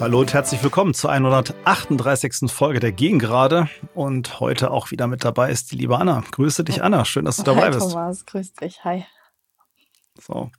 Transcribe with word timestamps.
Hallo 0.00 0.20
und 0.20 0.32
herzlich 0.32 0.62
willkommen 0.62 0.94
zur 0.94 1.10
138. 1.10 2.52
Folge 2.52 2.78
der 2.78 2.92
Gegengrade. 2.92 3.68
Und 3.94 4.38
heute 4.38 4.70
auch 4.70 4.92
wieder 4.92 5.08
mit 5.08 5.24
dabei 5.24 5.50
ist 5.50 5.72
die 5.72 5.76
liebe 5.76 5.98
Anna. 5.98 6.22
Grüße 6.30 6.62
dich, 6.62 6.84
Anna. 6.84 7.04
Schön, 7.04 7.24
dass 7.24 7.38
du 7.38 7.42
dabei 7.42 7.62
Hi, 7.62 7.70
bist. 7.70 7.90
Thomas, 7.90 8.24
grüß 8.24 8.52
dich. 8.54 8.84
Hi. 8.84 9.04
So. 10.16 10.52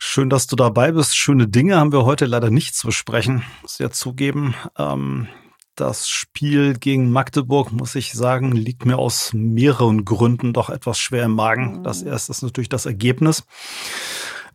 Schön, 0.00 0.28
dass 0.28 0.48
du 0.48 0.56
dabei 0.56 0.90
bist. 0.90 1.16
Schöne 1.16 1.46
Dinge 1.46 1.76
haben 1.76 1.92
wir 1.92 2.04
heute 2.04 2.26
leider 2.26 2.50
nicht 2.50 2.74
zu 2.74 2.88
besprechen, 2.88 3.44
muss 3.62 3.78
ja 3.78 3.90
zugeben. 3.90 4.56
Ähm, 4.76 5.28
das 5.76 6.08
Spiel 6.08 6.74
gegen 6.74 7.12
Magdeburg, 7.12 7.70
muss 7.70 7.94
ich 7.94 8.12
sagen, 8.12 8.50
liegt 8.52 8.86
mir 8.86 8.98
aus 8.98 9.34
mehreren 9.34 10.04
Gründen 10.04 10.52
doch 10.52 10.68
etwas 10.68 10.98
schwer 10.98 11.26
im 11.26 11.36
Magen. 11.36 11.84
Das 11.84 12.02
erste 12.02 12.32
ist 12.32 12.42
natürlich 12.42 12.70
das 12.70 12.86
Ergebnis. 12.86 13.44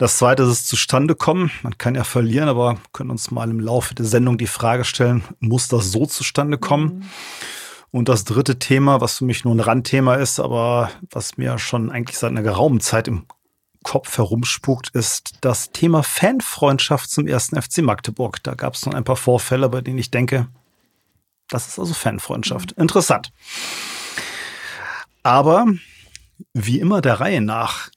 Das 0.02 0.18
zweite 0.18 0.42
ist 0.42 0.50
es 0.50 0.66
zustande 0.66 1.14
kommen. 1.14 1.52
Man 1.62 1.78
kann 1.78 1.94
ja 1.94 2.04
verlieren, 2.04 2.50
aber 2.50 2.80
können 2.92 3.12
uns 3.12 3.30
mal 3.30 3.52
im 3.52 3.60
Laufe 3.60 3.94
der 3.94 4.04
Sendung 4.04 4.40
die 4.40 4.48
Frage 4.48 4.84
stellen, 4.84 5.24
muss 5.40 5.68
das 5.68 5.92
so 5.92 6.08
zustande 6.08 6.58
kommen? 6.58 7.08
Und 7.92 8.10
das 8.10 8.24
dritte 8.24 8.58
Thema, 8.58 9.00
was 9.00 9.20
für 9.20 9.26
mich 9.26 9.46
nur 9.46 9.54
ein 9.54 9.60
Randthema 9.60 10.16
ist, 10.16 10.40
aber 10.40 10.90
was 11.12 11.38
mir 11.38 11.60
schon 11.60 11.92
eigentlich 11.92 12.18
seit 12.18 12.32
einer 12.32 12.42
geraumen 12.42 12.80
Zeit 12.80 13.08
im 13.08 13.28
Kopf 13.84 14.18
herumspukt, 14.18 14.90
ist 14.90 15.36
das 15.42 15.70
Thema 15.70 16.02
Fanfreundschaft 16.02 17.12
zum 17.12 17.28
ersten 17.28 17.62
FC 17.62 17.84
Magdeburg. 17.84 18.42
Da 18.42 18.56
gab 18.56 18.74
es 18.74 18.88
noch 18.88 18.96
ein 18.96 19.04
paar 19.04 19.18
Vorfälle, 19.18 19.70
bei 19.70 19.82
denen 19.82 20.00
ich 20.00 20.10
denke, 20.10 20.48
das 21.48 21.68
ist 21.68 21.78
also 21.78 21.94
Fanfreundschaft. 21.94 22.72
Interessant. 22.72 23.32
Aber 25.22 25.68
wie 26.56 26.80
immer 26.80 27.02
der 27.02 27.20
Reihe 27.20 27.42
nach, 27.42 27.92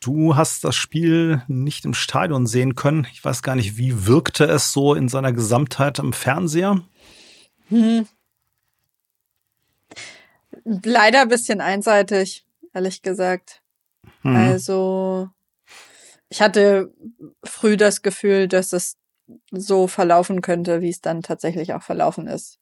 du 0.00 0.36
hast 0.36 0.64
das 0.64 0.76
Spiel 0.76 1.42
nicht 1.48 1.84
im 1.84 1.94
Stadion 1.94 2.46
sehen 2.46 2.74
können. 2.74 3.06
Ich 3.12 3.24
weiß 3.24 3.42
gar 3.42 3.56
nicht, 3.56 3.76
wie 3.76 4.06
wirkte 4.06 4.44
es 4.44 4.72
so 4.72 4.94
in 4.94 5.08
seiner 5.08 5.32
Gesamtheit 5.32 5.98
am 6.00 6.12
Fernseher? 6.12 6.82
Hm. 7.68 8.06
Leider 10.64 11.22
ein 11.22 11.28
bisschen 11.28 11.60
einseitig, 11.60 12.44
ehrlich 12.72 13.02
gesagt. 13.02 13.62
Hm. 14.22 14.36
Also, 14.36 15.28
ich 16.28 16.42
hatte 16.42 16.92
früh 17.44 17.76
das 17.76 18.02
Gefühl, 18.02 18.48
dass 18.48 18.72
es 18.72 18.96
so 19.50 19.86
verlaufen 19.86 20.40
könnte, 20.40 20.80
wie 20.80 20.88
es 20.90 21.00
dann 21.00 21.22
tatsächlich 21.22 21.74
auch 21.74 21.82
verlaufen 21.82 22.26
ist. 22.26 22.58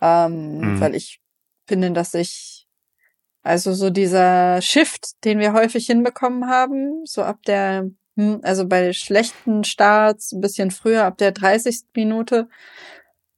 Ähm, 0.00 0.58
Mhm. 0.58 0.80
Weil 0.80 0.94
ich 0.94 1.20
finde, 1.66 1.90
dass 1.92 2.14
ich, 2.14 2.57
also 3.48 3.72
so 3.72 3.88
dieser 3.88 4.60
Shift, 4.60 5.24
den 5.24 5.38
wir 5.38 5.54
häufig 5.54 5.86
hinbekommen 5.86 6.48
haben, 6.48 7.06
so 7.06 7.22
ab 7.22 7.42
der, 7.46 7.90
hm, 8.16 8.40
also 8.42 8.68
bei 8.68 8.92
schlechten 8.92 9.64
Starts 9.64 10.32
ein 10.32 10.42
bisschen 10.42 10.70
früher, 10.70 11.04
ab 11.04 11.16
der 11.16 11.32
30. 11.32 11.86
Minute, 11.94 12.48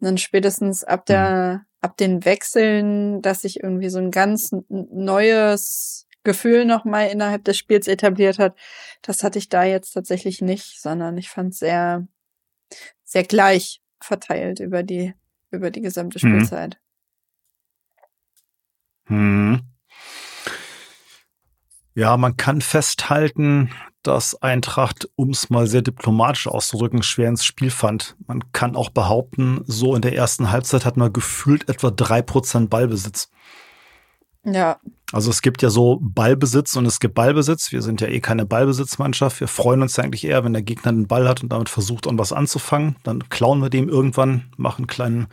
dann 0.00 0.18
spätestens 0.18 0.82
ab 0.82 1.06
der, 1.06 1.64
ab 1.80 1.96
den 1.96 2.24
Wechseln, 2.24 3.22
dass 3.22 3.42
sich 3.42 3.62
irgendwie 3.62 3.88
so 3.88 3.98
ein 3.98 4.10
ganz 4.10 4.50
neues 4.68 6.08
Gefühl 6.24 6.64
nochmal 6.64 7.08
innerhalb 7.08 7.44
des 7.44 7.56
Spiels 7.56 7.86
etabliert 7.86 8.40
hat, 8.40 8.56
das 9.02 9.22
hatte 9.22 9.38
ich 9.38 9.48
da 9.48 9.62
jetzt 9.62 9.92
tatsächlich 9.92 10.42
nicht, 10.42 10.80
sondern 10.82 11.16
ich 11.18 11.30
fand 11.30 11.54
sehr, 11.54 12.06
sehr 13.04 13.22
gleich 13.22 13.80
verteilt 14.00 14.58
über 14.58 14.82
die, 14.82 15.14
über 15.52 15.70
die 15.70 15.82
gesamte 15.82 16.18
Mhm. 16.18 16.30
Spielzeit. 16.30 16.80
Hm. 19.06 19.60
Ja, 21.94 22.16
man 22.16 22.36
kann 22.36 22.60
festhalten, 22.60 23.70
dass 24.02 24.40
Eintracht, 24.40 25.08
um 25.16 25.30
es 25.30 25.50
mal 25.50 25.66
sehr 25.66 25.82
diplomatisch 25.82 26.46
auszudrücken, 26.46 27.02
schwer 27.02 27.28
ins 27.28 27.44
Spiel 27.44 27.70
fand. 27.70 28.16
Man 28.26 28.52
kann 28.52 28.76
auch 28.76 28.90
behaupten, 28.90 29.62
so 29.66 29.94
in 29.94 30.02
der 30.02 30.14
ersten 30.14 30.50
Halbzeit 30.50 30.84
hat 30.84 30.96
man 30.96 31.12
gefühlt 31.12 31.68
etwa 31.68 31.90
drei 31.90 32.22
Prozent 32.22 32.70
Ballbesitz. 32.70 33.30
Ja, 34.44 34.78
Also 35.12 35.28
es 35.28 35.42
gibt 35.42 35.60
ja 35.60 35.70
so 35.70 35.98
Ballbesitz 36.00 36.76
und 36.76 36.86
es 36.86 37.00
gibt 37.00 37.14
Ballbesitz. 37.14 37.72
Wir 37.72 37.82
sind 37.82 38.00
ja 38.00 38.06
eh 38.06 38.20
keine 38.20 38.46
Ballbesitzmannschaft. 38.46 39.40
Wir 39.40 39.48
freuen 39.48 39.82
uns 39.82 39.98
eigentlich 39.98 40.24
eher, 40.24 40.44
wenn 40.44 40.52
der 40.52 40.62
Gegner 40.62 40.92
den 40.92 41.08
Ball 41.08 41.28
hat 41.28 41.42
und 41.42 41.50
damit 41.50 41.68
versucht, 41.68 42.06
an 42.06 42.16
was 42.16 42.32
anzufangen. 42.32 42.96
Dann 43.02 43.28
klauen 43.28 43.60
wir 43.60 43.70
dem 43.70 43.88
irgendwann, 43.88 44.50
machen 44.56 44.82
einen 44.82 44.86
kleinen 44.86 45.26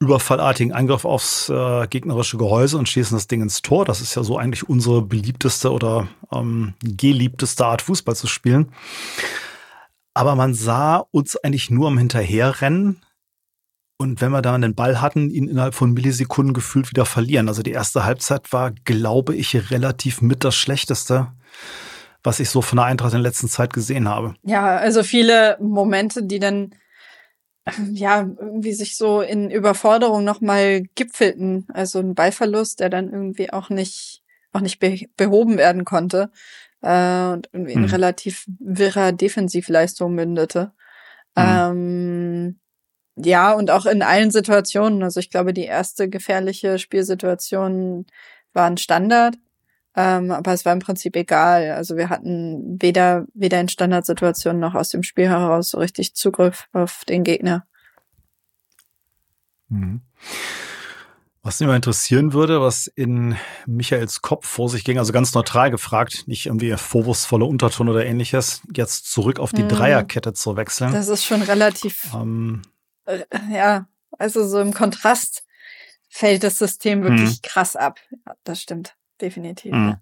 überfallartigen 0.00 0.72
Angriff 0.72 1.04
aufs 1.04 1.50
äh, 1.50 1.86
gegnerische 1.88 2.38
Gehäuse 2.38 2.78
und 2.78 2.88
schießen 2.88 3.16
das 3.16 3.28
Ding 3.28 3.42
ins 3.42 3.62
Tor. 3.62 3.84
Das 3.84 4.00
ist 4.00 4.14
ja 4.14 4.24
so 4.24 4.38
eigentlich 4.38 4.68
unsere 4.68 5.02
beliebteste 5.02 5.70
oder 5.70 6.08
ähm, 6.32 6.74
geliebteste 6.82 7.66
Art, 7.66 7.82
Fußball 7.82 8.16
zu 8.16 8.26
spielen. 8.26 8.72
Aber 10.14 10.34
man 10.34 10.54
sah 10.54 11.04
uns 11.10 11.36
eigentlich 11.36 11.70
nur 11.70 11.88
am 11.88 11.98
Hinterherrennen 11.98 13.02
und 14.02 14.20
wenn 14.20 14.30
wir 14.32 14.42
da 14.42 14.56
den 14.58 14.74
Ball 14.74 15.00
hatten, 15.00 15.30
ihn 15.30 15.48
innerhalb 15.48 15.74
von 15.74 15.92
Millisekunden 15.92 16.52
gefühlt 16.52 16.90
wieder 16.90 17.06
verlieren. 17.06 17.48
Also 17.48 17.62
die 17.62 17.72
erste 17.72 18.04
Halbzeit 18.04 18.52
war, 18.52 18.72
glaube 18.84 19.34
ich, 19.34 19.70
relativ 19.70 20.20
mit 20.20 20.44
das 20.44 20.54
Schlechteste, 20.54 21.32
was 22.22 22.40
ich 22.40 22.50
so 22.50 22.60
von 22.62 22.76
der 22.76 22.86
Eintracht 22.86 23.12
in 23.14 23.22
der 23.22 23.30
letzten 23.30 23.48
Zeit 23.48 23.72
gesehen 23.72 24.08
habe. 24.08 24.34
ja, 24.42 24.76
also 24.76 25.02
viele 25.02 25.56
Momente, 25.60 26.22
die 26.24 26.38
dann 26.38 26.74
ja 27.92 28.20
irgendwie 28.38 28.72
sich 28.72 28.96
so 28.96 29.20
in 29.20 29.50
Überforderung 29.50 30.24
nochmal 30.24 30.82
gipfelten. 30.94 31.66
Also 31.72 32.00
ein 32.00 32.14
Ballverlust, 32.14 32.80
der 32.80 32.90
dann 32.90 33.10
irgendwie 33.10 33.52
auch 33.52 33.70
nicht 33.70 34.22
auch 34.52 34.60
nicht 34.60 34.80
be 34.80 35.06
behoben 35.16 35.56
werden 35.56 35.84
konnte 35.84 36.30
äh, 36.82 37.28
und 37.32 37.48
irgendwie 37.52 37.72
in 37.72 37.82
Mhm. 37.82 37.86
relativ 37.90 38.44
wirrer 38.58 39.12
Defensivleistung 39.12 40.14
mündete. 40.14 40.72
Mhm. 41.36 41.42
Ähm, 41.42 42.60
ja, 43.16 43.52
und 43.52 43.70
auch 43.70 43.86
in 43.86 44.02
allen 44.02 44.30
Situationen. 44.30 45.02
Also 45.02 45.20
ich 45.20 45.30
glaube, 45.30 45.52
die 45.52 45.64
erste 45.64 46.08
gefährliche 46.08 46.78
Spielsituation 46.78 48.06
war 48.52 48.66
ein 48.66 48.78
Standard. 48.78 49.36
Ähm, 49.94 50.30
aber 50.30 50.54
es 50.54 50.64
war 50.64 50.72
im 50.72 50.78
Prinzip 50.78 51.14
egal. 51.16 51.72
Also 51.72 51.96
wir 51.96 52.08
hatten 52.08 52.78
weder, 52.80 53.26
weder 53.34 53.60
in 53.60 53.68
Standardsituationen 53.68 54.58
noch 54.58 54.74
aus 54.74 54.88
dem 54.88 55.02
Spiel 55.02 55.28
heraus 55.28 55.70
so 55.70 55.78
richtig 55.78 56.14
Zugriff 56.14 56.66
auf 56.72 57.04
den 57.06 57.24
Gegner. 57.24 57.66
Mhm. 59.68 60.00
Was 61.44 61.58
mich 61.58 61.66
mal 61.66 61.74
interessieren 61.74 62.32
würde, 62.34 62.60
was 62.60 62.86
in 62.86 63.36
Michaels 63.66 64.22
Kopf 64.22 64.46
vor 64.46 64.68
sich 64.68 64.84
ging, 64.84 64.98
also 64.98 65.12
ganz 65.12 65.34
neutral 65.34 65.72
gefragt, 65.72 66.28
nicht 66.28 66.46
irgendwie 66.46 66.72
vorwurfsvoller 66.76 67.48
Unterton 67.48 67.88
oder 67.88 68.06
ähnliches, 68.06 68.62
jetzt 68.76 69.10
zurück 69.10 69.40
auf 69.40 69.50
die 69.50 69.64
Mhm. 69.64 69.68
Dreierkette 69.68 70.34
zu 70.34 70.56
wechseln. 70.56 70.92
Das 70.92 71.08
ist 71.08 71.24
schon 71.24 71.42
relativ, 71.42 72.14
Ähm, 72.14 72.62
äh, 72.64 72.71
ja, 73.50 73.86
also 74.18 74.46
so 74.46 74.60
im 74.60 74.72
Kontrast 74.74 75.44
fällt 76.08 76.42
das 76.44 76.58
System 76.58 77.02
wirklich 77.02 77.30
Mhm. 77.30 77.42
krass 77.42 77.76
ab. 77.76 77.98
Ja, 78.26 78.34
das 78.44 78.60
stimmt. 78.60 78.94
Definitiv. 79.20 79.72
Mhm. 79.72 79.88
Ja. 79.88 80.00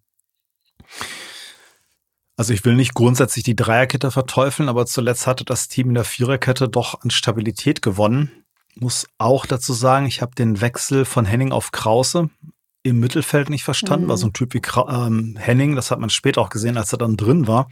Also 2.36 2.54
ich 2.54 2.64
will 2.64 2.74
nicht 2.74 2.94
grundsätzlich 2.94 3.44
die 3.44 3.54
Dreierkette 3.56 4.10
verteufeln, 4.10 4.68
aber 4.68 4.86
zuletzt 4.86 5.26
hatte 5.26 5.44
das 5.44 5.68
Team 5.68 5.88
in 5.88 5.94
der 5.94 6.04
Viererkette 6.04 6.68
doch 6.68 7.00
an 7.02 7.10
Stabilität 7.10 7.82
gewonnen. 7.82 8.44
Muss 8.76 9.06
auch 9.18 9.44
dazu 9.46 9.72
sagen, 9.74 10.06
ich 10.06 10.22
habe 10.22 10.34
den 10.34 10.60
Wechsel 10.60 11.04
von 11.04 11.26
Henning 11.26 11.52
auf 11.52 11.70
Krause 11.70 12.30
im 12.82 12.98
Mittelfeld 12.98 13.50
nicht 13.50 13.64
verstanden. 13.64 14.06
Mhm. 14.06 14.08
War 14.10 14.16
so 14.16 14.26
ein 14.28 14.32
Typ 14.32 14.54
wie 14.54 14.60
Krau 14.60 14.88
ähm, 14.88 15.36
Henning, 15.38 15.76
das 15.76 15.90
hat 15.90 15.98
man 16.00 16.08
später 16.08 16.40
auch 16.40 16.48
gesehen, 16.48 16.78
als 16.78 16.92
er 16.92 16.98
dann 16.98 17.18
drin 17.18 17.46
war. 17.46 17.68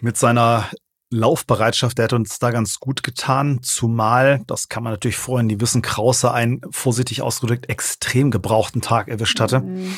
Mit 0.00 0.16
seiner 0.16 0.68
Laufbereitschaft, 1.10 1.98
der 1.98 2.04
hat 2.04 2.12
uns 2.12 2.38
da 2.38 2.50
ganz 2.50 2.80
gut 2.80 3.02
getan, 3.02 3.60
zumal, 3.62 4.42
das 4.46 4.68
kann 4.68 4.82
man 4.82 4.92
natürlich 4.92 5.16
vorhin 5.16 5.46
nie 5.46 5.60
wissen, 5.60 5.82
Krause 5.82 6.32
einen, 6.32 6.60
vorsichtig 6.70 7.22
ausgedrückt, 7.22 7.68
extrem 7.68 8.30
gebrauchten 8.30 8.82
Tag 8.82 9.08
erwischt 9.08 9.40
hatte. 9.40 9.60
Mhm. 9.60 9.96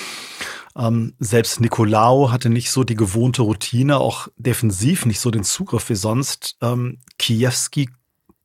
Ähm, 0.77 1.15
selbst 1.19 1.61
Nicolao 1.61 2.31
hatte 2.31 2.49
nicht 2.49 2.71
so 2.71 2.85
die 2.85 2.95
gewohnte 2.95 3.43
Routine, 3.43 3.99
auch 3.99 4.29
defensiv 4.37 5.05
nicht 5.05 5.21
so 5.21 5.31
den 5.31 5.43
Zugriff 5.43 5.89
wie 5.89 5.97
sonst. 5.97 6.57
Ähm, 6.63 6.99
Kiewski 7.19 7.91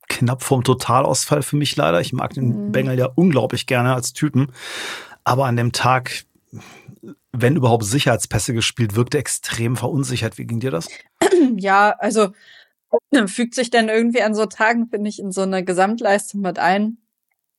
knapp 0.07 0.43
vorm 0.43 0.63
Totalausfall 0.63 1.43
für 1.43 1.55
mich 1.55 1.75
leider. 1.75 2.01
Ich 2.01 2.13
mag 2.13 2.33
den 2.33 2.67
Mhm. 2.67 2.71
Bengel 2.71 2.97
ja 2.97 3.09
unglaublich 3.13 3.67
gerne 3.67 3.93
als 3.93 4.13
Typen. 4.13 4.51
Aber 5.23 5.45
an 5.45 5.55
dem 5.55 5.71
Tag, 5.71 6.25
wenn 7.31 7.55
überhaupt 7.55 7.83
Sicherheitspässe 7.85 8.53
gespielt, 8.53 8.95
wirkte 8.95 9.17
extrem 9.17 9.75
verunsichert. 9.75 10.37
Wie 10.37 10.45
ging 10.45 10.59
dir 10.59 10.71
das? 10.71 10.87
Ja, 11.57 11.91
also 11.99 12.29
fügt 13.27 13.55
sich 13.55 13.69
dann 13.69 13.89
irgendwie 13.89 14.21
an 14.21 14.35
so 14.35 14.45
Tagen, 14.45 14.87
finde 14.87 15.09
ich, 15.09 15.19
in 15.19 15.31
so 15.31 15.41
eine 15.41 15.63
Gesamtleistung 15.63 16.41
mit 16.41 16.59
ein. 16.59 16.97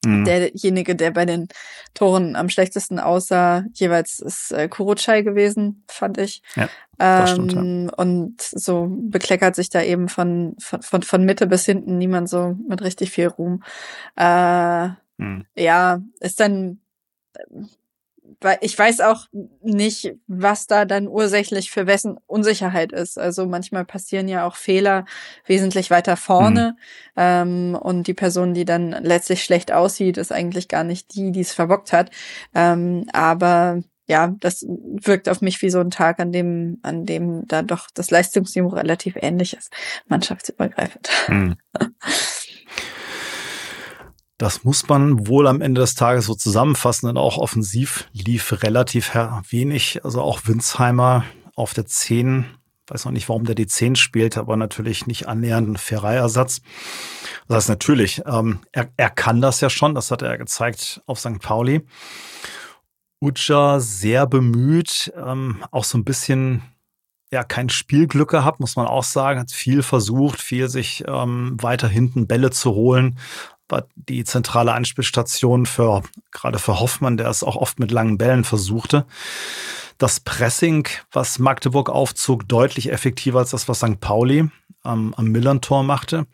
Mhm. 0.04 0.24
Derjenige, 0.24 0.94
der 0.94 1.10
bei 1.10 1.24
den 1.24 1.48
Toren 1.94 2.36
am 2.36 2.48
schlechtesten 2.48 2.98
aussah, 2.98 3.64
jeweils 3.72 4.20
ist 4.20 4.52
äh, 4.52 4.68
Kurucay 4.68 5.22
gewesen, 5.22 5.84
fand 5.88 6.18
ich. 6.18 6.42
Ja, 6.54 6.68
das 6.98 7.30
stimmt, 7.32 7.52
ja. 7.54 7.60
ähm, 7.60 7.90
Und 7.96 8.40
so 8.40 8.88
bekleckert 8.90 9.56
sich 9.56 9.70
da 9.70 9.82
eben 9.82 10.08
von, 10.08 10.54
von, 10.58 10.82
von, 10.82 11.02
von 11.02 11.24
Mitte 11.24 11.46
bis 11.46 11.64
hinten 11.64 11.98
niemand 11.98 12.28
so 12.28 12.56
mit 12.68 12.82
richtig 12.82 13.10
viel 13.10 13.28
Ruhm. 13.28 13.62
Äh, 14.16 14.90
Mhm. 15.18 15.46
ja, 15.56 16.02
ist 16.20 16.40
dann 16.40 16.80
ähm, 17.50 17.68
ich 18.60 18.78
weiß 18.78 19.00
auch 19.00 19.26
nicht, 19.62 20.14
was 20.26 20.66
da 20.66 20.84
dann 20.84 21.08
ursächlich 21.08 21.70
für 21.70 21.86
wessen 21.86 22.18
Unsicherheit 22.26 22.92
ist. 22.92 23.18
Also 23.18 23.46
manchmal 23.46 23.84
passieren 23.84 24.28
ja 24.28 24.46
auch 24.46 24.56
Fehler 24.56 25.04
wesentlich 25.46 25.90
weiter 25.90 26.16
vorne. 26.16 26.76
Mhm. 26.76 26.82
Ähm, 27.16 27.78
und 27.80 28.06
die 28.06 28.14
Person, 28.14 28.54
die 28.54 28.64
dann 28.64 28.90
letztlich 28.90 29.42
schlecht 29.42 29.72
aussieht, 29.72 30.18
ist 30.18 30.32
eigentlich 30.32 30.68
gar 30.68 30.84
nicht 30.84 31.14
die, 31.14 31.32
die 31.32 31.40
es 31.40 31.52
verbockt 31.52 31.92
hat. 31.92 32.10
Ähm, 32.54 33.06
aber 33.12 33.82
ja, 34.08 34.34
das 34.40 34.64
wirkt 34.68 35.28
auf 35.28 35.40
mich 35.40 35.60
wie 35.62 35.70
so 35.70 35.80
ein 35.80 35.90
Tag, 35.90 36.20
an 36.20 36.30
dem, 36.30 36.78
an 36.82 37.06
dem 37.06 37.46
da 37.48 37.62
doch 37.62 37.88
das 37.92 38.10
Leistungsniveau 38.10 38.68
relativ 38.68 39.16
ähnlich 39.20 39.56
ist, 39.56 39.72
mannschaftsübergreifend. 40.06 41.08
Mhm. 41.28 41.56
Das 44.38 44.64
muss 44.64 44.86
man 44.88 45.28
wohl 45.28 45.46
am 45.46 45.62
Ende 45.62 45.80
des 45.80 45.94
Tages 45.94 46.26
so 46.26 46.34
zusammenfassen, 46.34 47.06
denn 47.06 47.16
auch 47.16 47.38
offensiv 47.38 48.08
lief 48.12 48.62
relativ 48.62 49.14
wenig. 49.14 50.04
Also 50.04 50.20
auch 50.20 50.42
Winsheimer 50.44 51.24
auf 51.54 51.72
der 51.72 51.86
10, 51.86 52.44
weiß 52.88 53.06
noch 53.06 53.12
nicht, 53.12 53.30
warum 53.30 53.44
der 53.44 53.54
die 53.54 53.66
10 53.66 53.96
spielt, 53.96 54.36
aber 54.36 54.56
natürlich 54.56 55.06
nicht 55.06 55.26
annähernd 55.26 55.70
ein 55.70 55.76
Ferrei-Ersatz. 55.78 56.60
Das 57.48 57.56
heißt 57.56 57.68
natürlich, 57.70 58.22
ähm, 58.26 58.60
er, 58.72 58.90
er 58.98 59.08
kann 59.08 59.40
das 59.40 59.62
ja 59.62 59.70
schon, 59.70 59.94
das 59.94 60.10
hat 60.10 60.20
er 60.20 60.36
gezeigt 60.36 61.00
auf 61.06 61.18
St. 61.18 61.40
Pauli. 61.40 61.86
Uja 63.22 63.80
sehr 63.80 64.26
bemüht, 64.26 65.12
ähm, 65.16 65.64
auch 65.70 65.84
so 65.84 65.96
ein 65.96 66.04
bisschen 66.04 66.62
ja 67.32 67.42
kein 67.42 67.70
Spielglück 67.70 68.30
gehabt, 68.30 68.60
muss 68.60 68.76
man 68.76 68.86
auch 68.86 69.02
sagen, 69.02 69.40
hat 69.40 69.50
viel 69.50 69.82
versucht, 69.82 70.40
viel 70.40 70.68
sich 70.68 71.04
ähm, 71.08 71.56
weiter 71.60 71.88
hinten 71.88 72.26
Bälle 72.26 72.50
zu 72.50 72.72
holen, 72.72 73.18
war 73.68 73.86
die 73.94 74.24
zentrale 74.24 74.72
Anspielstation 74.72 75.66
für, 75.66 76.02
gerade 76.30 76.58
für 76.58 76.80
Hoffmann, 76.80 77.16
der 77.16 77.28
es 77.28 77.42
auch 77.42 77.56
oft 77.56 77.80
mit 77.80 77.90
langen 77.90 78.18
Bällen 78.18 78.44
versuchte. 78.44 79.06
Das 79.98 80.20
Pressing, 80.20 80.86
was 81.10 81.38
Magdeburg 81.38 81.88
aufzog, 81.90 82.48
deutlich 82.48 82.92
effektiver 82.92 83.38
als 83.38 83.50
das, 83.50 83.68
was 83.68 83.78
St. 83.78 84.00
Pauli 84.00 84.50
ähm, 84.84 85.14
am 85.16 85.26
Millern-Tor 85.26 85.82
machte. 85.82 86.26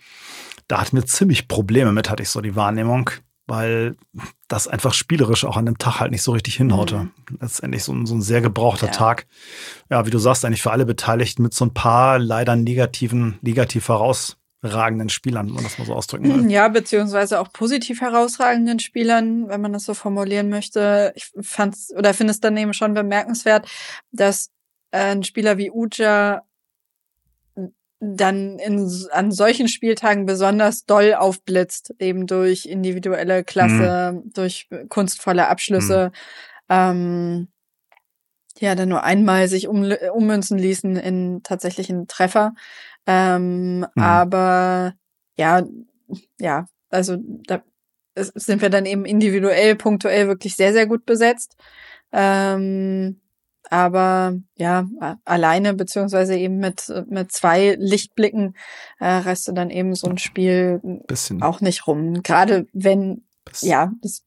Da 0.69 0.81
hatten 0.81 0.97
wir 0.97 1.07
ziemlich 1.07 1.49
Probleme 1.49 1.93
mit, 1.93 2.11
hatte 2.11 2.23
ich 2.23 2.29
so 2.29 2.41
die 2.41 2.57
Wahrnehmung, 2.57 3.11
weil 3.47 3.97
das 4.49 4.69
einfach 4.69 4.95
spielerisch 4.95 5.45
auch 5.45 5.57
an 5.57 5.67
dem 5.67 5.79
Tag 5.79 6.01
halt 6.01 6.11
nicht 6.11 6.23
so 6.23 6.33
richtig 6.33 6.57
hinhaute. 6.57 6.97
Mhm. 6.97 7.11
Letztendlich 7.41 7.85
so 7.85 7.93
ein, 7.93 8.07
so 8.07 8.15
ein 8.15 8.23
sehr 8.23 8.41
gebrauchter 8.41 8.87
ja. 8.87 8.93
Tag. 8.93 9.27
Ja, 9.91 10.07
wie 10.07 10.11
du 10.11 10.19
sagst, 10.19 10.45
eigentlich 10.45 10.63
für 10.63 10.73
alle 10.73 10.87
Beteiligten 10.87 11.43
mit 11.43 11.55
so 11.55 11.65
ein 11.65 11.75
paar 11.75 12.19
leider 12.19 12.57
negativen, 12.57 13.39
negativ 13.43 13.89
heraus 13.89 14.39
herausragenden 14.63 15.09
Spielern, 15.09 15.47
wenn 15.49 15.55
man 15.55 15.65
das 15.65 15.79
mal 15.79 15.85
so 15.85 15.95
ausdrücken 15.95 16.45
will. 16.45 16.51
Ja, 16.51 16.69
beziehungsweise 16.69 17.41
auch 17.41 17.53
positiv 17.53 18.01
herausragenden 18.01 18.79
Spielern, 18.79 19.49
wenn 19.49 19.61
man 19.61 19.73
das 19.73 19.85
so 19.85 19.95
formulieren 19.95 20.49
möchte. 20.49 21.13
Ich 21.17 21.31
fand's 21.41 21.93
oder 21.97 22.15
finde 22.15 22.33
es 22.33 22.41
dann 22.41 22.57
eben 22.57 22.73
schon 22.73 22.95
bemerkenswert, 22.95 23.69
dass 24.13 24.51
ein 24.93 25.25
Spieler 25.25 25.59
wie 25.59 25.71
Uja 25.71 26.43
dann 28.05 28.59
in, 28.59 28.91
an 29.13 29.31
solchen 29.31 29.69
Spieltagen 29.69 30.27
besonders 30.27 30.85
doll 30.87 31.15
aufblitzt, 31.15 31.95
eben 32.01 32.27
durch 32.27 32.67
individuelle 32.67 33.45
Klasse, 33.45 34.13
mhm. 34.15 34.33
durch 34.33 34.69
kunstvolle 34.89 35.47
Abschlüsse. 35.47 36.11
Mhm. 36.69 36.75
Ähm, 36.75 37.49
ja, 38.61 38.75
dann 38.75 38.89
nur 38.89 39.03
einmal 39.03 39.49
sich 39.49 39.69
um, 39.69 39.93
ummünzen 40.15 40.59
ließen 40.59 40.97
in 40.97 41.43
tatsächlichen 41.43 42.07
Treffer. 42.07 42.55
Ähm, 43.07 43.79
mhm. 43.81 43.87
Aber 44.03 44.95
ja, 45.37 45.63
ja, 46.39 46.67
also 46.91 47.17
da 47.47 47.63
sind 48.15 48.61
wir 48.61 48.71
dann 48.71 48.87
eben 48.87 49.05
individuell, 49.05 49.75
punktuell 49.75 50.29
wirklich 50.29 50.57
sehr, 50.57 50.73
sehr 50.73 50.87
gut 50.87 51.07
besetzt. 51.07 51.57
Ähm, 52.13 53.21
aber 53.71 54.39
ja, 54.57 54.87
alleine 55.25 55.73
beziehungsweise 55.73 56.37
eben 56.37 56.59
mit, 56.59 56.93
mit 57.09 57.33
zwei 57.33 57.75
Lichtblicken 57.79 58.55
äh, 58.99 59.07
reißt 59.07 59.49
du 59.49 59.53
dann 59.53 59.71
eben 59.71 59.95
so 59.95 60.09
ein 60.09 60.19
Spiel 60.19 60.81
Bisschen. 61.07 61.43
auch 61.43 61.63
nicht 61.63 61.87
rum. 61.87 62.23
Gerade 62.23 62.67
wenn, 62.75 63.25
Bisschen. 63.47 63.71
ja, 63.71 63.93
das 64.03 64.25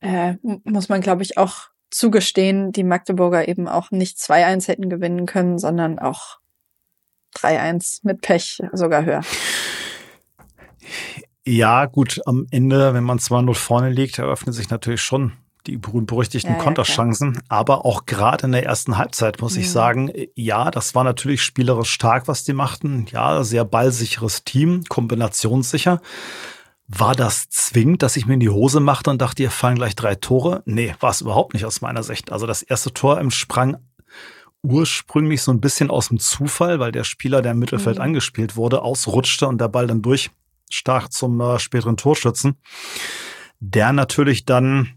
äh, 0.00 0.34
muss 0.42 0.88
man, 0.88 1.00
glaube 1.00 1.22
ich, 1.22 1.38
auch 1.38 1.68
zugestehen, 1.92 2.72
die 2.72 2.84
Magdeburger 2.84 3.48
eben 3.48 3.68
auch 3.68 3.90
nicht 3.90 4.18
2-1 4.18 4.68
hätten 4.68 4.88
gewinnen 4.88 5.26
können, 5.26 5.58
sondern 5.58 5.98
auch 5.98 6.38
3-1 7.36 8.00
mit 8.02 8.20
Pech 8.20 8.62
sogar 8.72 9.04
höher. 9.04 9.22
Ja, 11.44 11.86
gut, 11.86 12.20
am 12.26 12.46
Ende, 12.50 12.94
wenn 12.94 13.04
man 13.04 13.18
2-0 13.18 13.54
vorne 13.54 13.90
liegt, 13.90 14.18
eröffnen 14.18 14.52
sich 14.52 14.70
natürlich 14.70 15.02
schon 15.02 15.32
die 15.66 15.76
berühmt-berüchtigten 15.76 16.52
ja, 16.52 16.56
ja, 16.56 16.62
Konterchancen. 16.62 17.34
Klar. 17.34 17.44
Aber 17.48 17.86
auch 17.86 18.06
gerade 18.06 18.46
in 18.46 18.52
der 18.52 18.64
ersten 18.64 18.98
Halbzeit 18.98 19.40
muss 19.40 19.54
mhm. 19.54 19.60
ich 19.60 19.70
sagen, 19.70 20.12
ja, 20.34 20.70
das 20.70 20.94
war 20.94 21.04
natürlich 21.04 21.42
spielerisch 21.42 21.90
stark, 21.90 22.26
was 22.26 22.44
die 22.44 22.52
machten. 22.52 23.06
Ja, 23.10 23.44
sehr 23.44 23.64
ballsicheres 23.64 24.44
Team, 24.44 24.84
kombinationssicher. 24.88 26.00
War 26.94 27.14
das 27.14 27.48
zwingend, 27.48 28.02
dass 28.02 28.16
ich 28.16 28.26
mir 28.26 28.34
in 28.34 28.40
die 28.40 28.50
Hose 28.50 28.78
machte 28.78 29.08
und 29.08 29.22
dachte, 29.22 29.42
hier 29.42 29.50
fallen 29.50 29.76
gleich 29.76 29.96
drei 29.96 30.14
Tore? 30.14 30.62
Nee, 30.66 30.94
war 31.00 31.10
es 31.10 31.22
überhaupt 31.22 31.54
nicht 31.54 31.64
aus 31.64 31.80
meiner 31.80 32.02
Sicht. 32.02 32.30
Also 32.30 32.46
das 32.46 32.60
erste 32.60 32.92
Tor 32.92 33.18
im 33.18 33.30
Sprang 33.30 33.78
ursprünglich 34.62 35.40
so 35.40 35.52
ein 35.52 35.60
bisschen 35.60 35.90
aus 35.90 36.08
dem 36.08 36.18
Zufall, 36.18 36.80
weil 36.80 36.92
der 36.92 37.04
Spieler, 37.04 37.40
der 37.40 37.52
im 37.52 37.60
Mittelfeld 37.60 37.96
mhm. 37.96 38.02
angespielt 38.02 38.56
wurde, 38.56 38.82
ausrutschte 38.82 39.48
und 39.48 39.58
der 39.58 39.68
Ball 39.68 39.86
dann 39.86 40.02
durchstach 40.02 41.08
zum 41.08 41.40
äh, 41.40 41.58
späteren 41.58 41.96
Torschützen. 41.96 42.56
Der 43.58 43.94
natürlich 43.94 44.44
dann 44.44 44.90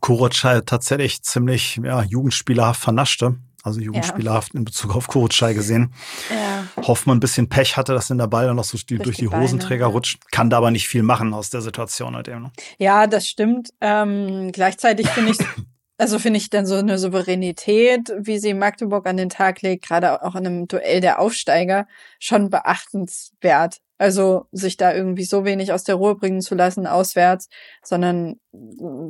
Kurocai 0.00 0.62
tatsächlich 0.62 1.22
ziemlich 1.22 1.80
ja, 1.84 2.02
jugendspielerhaft 2.02 2.80
vernaschte. 2.80 3.36
Also 3.62 3.80
jugendspielerhaft 3.80 4.54
ja. 4.54 4.58
in 4.58 4.64
Bezug 4.64 4.96
auf 4.96 5.06
Kurocai 5.06 5.54
gesehen. 5.54 5.94
Ja. 6.30 6.66
Hoffmann 6.86 7.18
ein 7.18 7.20
bisschen 7.20 7.48
Pech 7.48 7.76
hatte, 7.76 7.94
dass 7.94 8.10
in 8.10 8.18
der 8.18 8.26
Ball 8.26 8.46
dann 8.46 8.56
noch 8.56 8.64
so 8.64 8.76
durch, 8.86 9.02
durch 9.02 9.16
die, 9.16 9.28
die 9.28 9.28
Hosenträger 9.28 9.86
Beine. 9.86 9.94
rutscht. 9.94 10.30
Kann 10.30 10.50
da 10.50 10.58
aber 10.58 10.70
nicht 10.70 10.88
viel 10.88 11.02
machen 11.02 11.32
aus 11.32 11.50
der 11.50 11.60
Situation 11.60 12.16
halt 12.16 12.28
eben. 12.28 12.42
Ne? 12.42 12.52
Ja, 12.78 13.06
das 13.06 13.28
stimmt. 13.28 13.70
Ähm, 13.80 14.50
gleichzeitig 14.52 15.08
finde 15.08 15.32
ich 15.32 15.38
Also 16.02 16.18
finde 16.18 16.38
ich 16.38 16.50
dann 16.50 16.66
so 16.66 16.74
eine 16.74 16.98
Souveränität, 16.98 18.12
wie 18.18 18.38
sie 18.38 18.54
Magdeburg 18.54 19.06
an 19.06 19.16
den 19.16 19.28
Tag 19.28 19.62
legt, 19.62 19.86
gerade 19.86 20.24
auch 20.24 20.34
in 20.34 20.44
einem 20.44 20.66
Duell 20.66 21.00
der 21.00 21.20
Aufsteiger, 21.20 21.86
schon 22.18 22.50
beachtenswert. 22.50 23.78
Also 23.98 24.46
sich 24.50 24.76
da 24.76 24.92
irgendwie 24.92 25.22
so 25.22 25.44
wenig 25.44 25.72
aus 25.72 25.84
der 25.84 25.94
Ruhe 25.94 26.16
bringen 26.16 26.40
zu 26.40 26.56
lassen, 26.56 26.88
auswärts, 26.88 27.48
sondern 27.84 28.40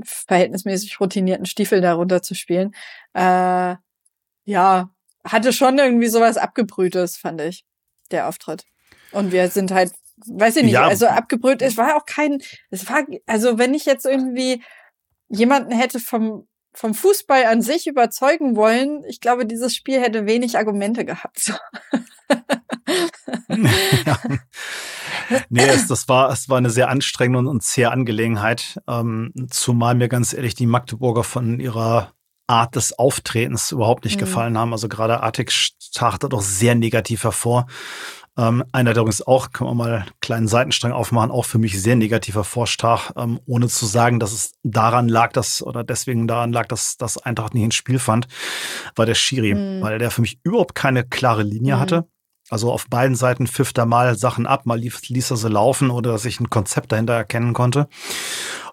verhältnismäßig 0.05 1.01
routinierten 1.01 1.47
Stiefel 1.47 1.81
darunter 1.81 2.21
zu 2.21 2.35
spielen. 2.35 2.75
Äh, 3.15 3.77
ja, 4.45 4.91
hatte 5.25 5.53
schon 5.53 5.79
irgendwie 5.79 6.09
sowas 6.09 6.37
Abgebrühtes, 6.37 7.17
fand 7.17 7.41
ich, 7.41 7.65
der 8.11 8.29
Auftritt. 8.29 8.65
Und 9.13 9.33
wir 9.33 9.49
sind 9.49 9.71
halt, 9.71 9.93
weiß 10.27 10.57
ich 10.57 10.65
nicht, 10.65 10.73
ja. 10.73 10.87
also 10.87 11.07
abgebrüht, 11.07 11.63
es 11.63 11.77
war 11.77 11.97
auch 11.97 12.07
kein, 12.07 12.43
es 12.71 12.89
war, 12.89 13.05
also 13.27 13.59
wenn 13.59 13.75
ich 13.75 13.85
jetzt 13.85 14.07
irgendwie 14.07 14.63
jemanden 15.29 15.73
hätte 15.73 16.01
vom 16.01 16.47
vom 16.75 16.95
Fußball 16.95 17.45
an 17.45 17.61
sich 17.61 17.87
überzeugen 17.87 18.57
wollen, 18.57 19.05
ich 19.07 19.21
glaube, 19.21 19.47
dieses 19.47 19.75
Spiel 19.75 20.01
hätte 20.01 20.27
wenig 20.27 20.57
Argumente 20.57 21.05
gehabt. 21.05 21.53
ja. 24.07 24.19
Nee, 25.49 25.65
es, 25.65 25.87
das 25.87 26.09
war, 26.09 26.31
es 26.31 26.51
war 26.51 26.59
eine 26.59 26.69
sehr 26.69 26.91
anstrengende 26.91 27.49
und 27.49 27.63
zähe 27.63 27.91
Angelegenheit. 27.91 28.81
Ähm, 28.87 29.33
zumal 29.49 29.95
mir 29.95 30.09
ganz 30.09 30.35
ehrlich 30.35 30.55
die 30.55 30.67
Magdeburger 30.67 31.25
von 31.25 31.59
ihrer 31.59 32.13
Art 32.47 32.77
des 32.77 32.99
Auftretens 32.99 33.73
überhaupt 33.73 34.05
nicht 34.05 34.17
mhm. 34.17 34.21
gefallen 34.21 34.59
haben. 34.59 34.73
Also 34.73 34.89
gerade 34.89 35.23
Artik 35.23 35.51
stach 35.53 36.19
da 36.19 36.29
doch 36.29 36.43
sehr 36.43 36.75
negativ 36.75 37.25
hervor. 37.25 37.67
Ähm, 38.39 38.65
einer, 38.73 38.95
der 38.95 39.03
übrigens 39.03 39.27
auch, 39.27 39.53
können 39.53 39.71
wir 39.71 39.75
mal 39.75 39.93
einen 39.93 40.11
kleinen 40.21 40.49
Seitenstrang 40.49 40.93
aufmachen, 40.93 41.31
auch 41.31 41.45
für 41.45 41.59
mich 41.59 41.81
sehr 41.81 41.97
negativer 41.97 42.45
vorstach, 42.45 43.11
ähm, 43.17 43.39
ohne 43.45 43.69
zu 43.69 43.85
sagen, 43.85 44.21
dass 44.21 44.33
es 44.33 44.55
daran 44.63 45.09
lag, 45.09 45.33
dass, 45.33 45.63
oder 45.63 45.85
deswegen 45.85 46.27
daran 46.27 46.51
lag, 46.51 46.67
dass 46.67 46.97
das 46.97 47.19
Eintracht 47.19 47.53
nicht 47.53 47.65
ins 47.65 47.75
Spiel 47.75 47.99
fand, 47.99 48.29
war 48.97 49.05
der 49.05 49.15
Schiri, 49.15 49.55
mhm. 49.55 49.83
weil 49.83 49.99
der 49.99 50.11
für 50.11 50.23
mich 50.23 50.39
überhaupt 50.45 50.75
keine 50.75 51.05
klare 51.05 51.43
Linie 51.43 51.77
mhm. 51.77 51.81
hatte. 51.81 52.09
Also 52.49 52.73
auf 52.73 52.89
beiden 52.89 53.17
Seiten 53.17 53.47
pfiff 53.47 53.73
er 53.77 53.87
mal 53.87 54.17
Sachen 54.17 54.47
ab, 54.47 54.67
mal 54.67 54.79
ließ, 54.79 55.09
ließ 55.09 55.31
er 55.31 55.37
sie 55.37 55.49
laufen 55.49 55.91
oder 55.91 56.13
dass 56.13 56.25
ich 56.25 56.41
ein 56.41 56.51
Konzept 56.51 56.93
dahinter 56.93 57.15
erkennen 57.15 57.53
konnte. 57.53 57.89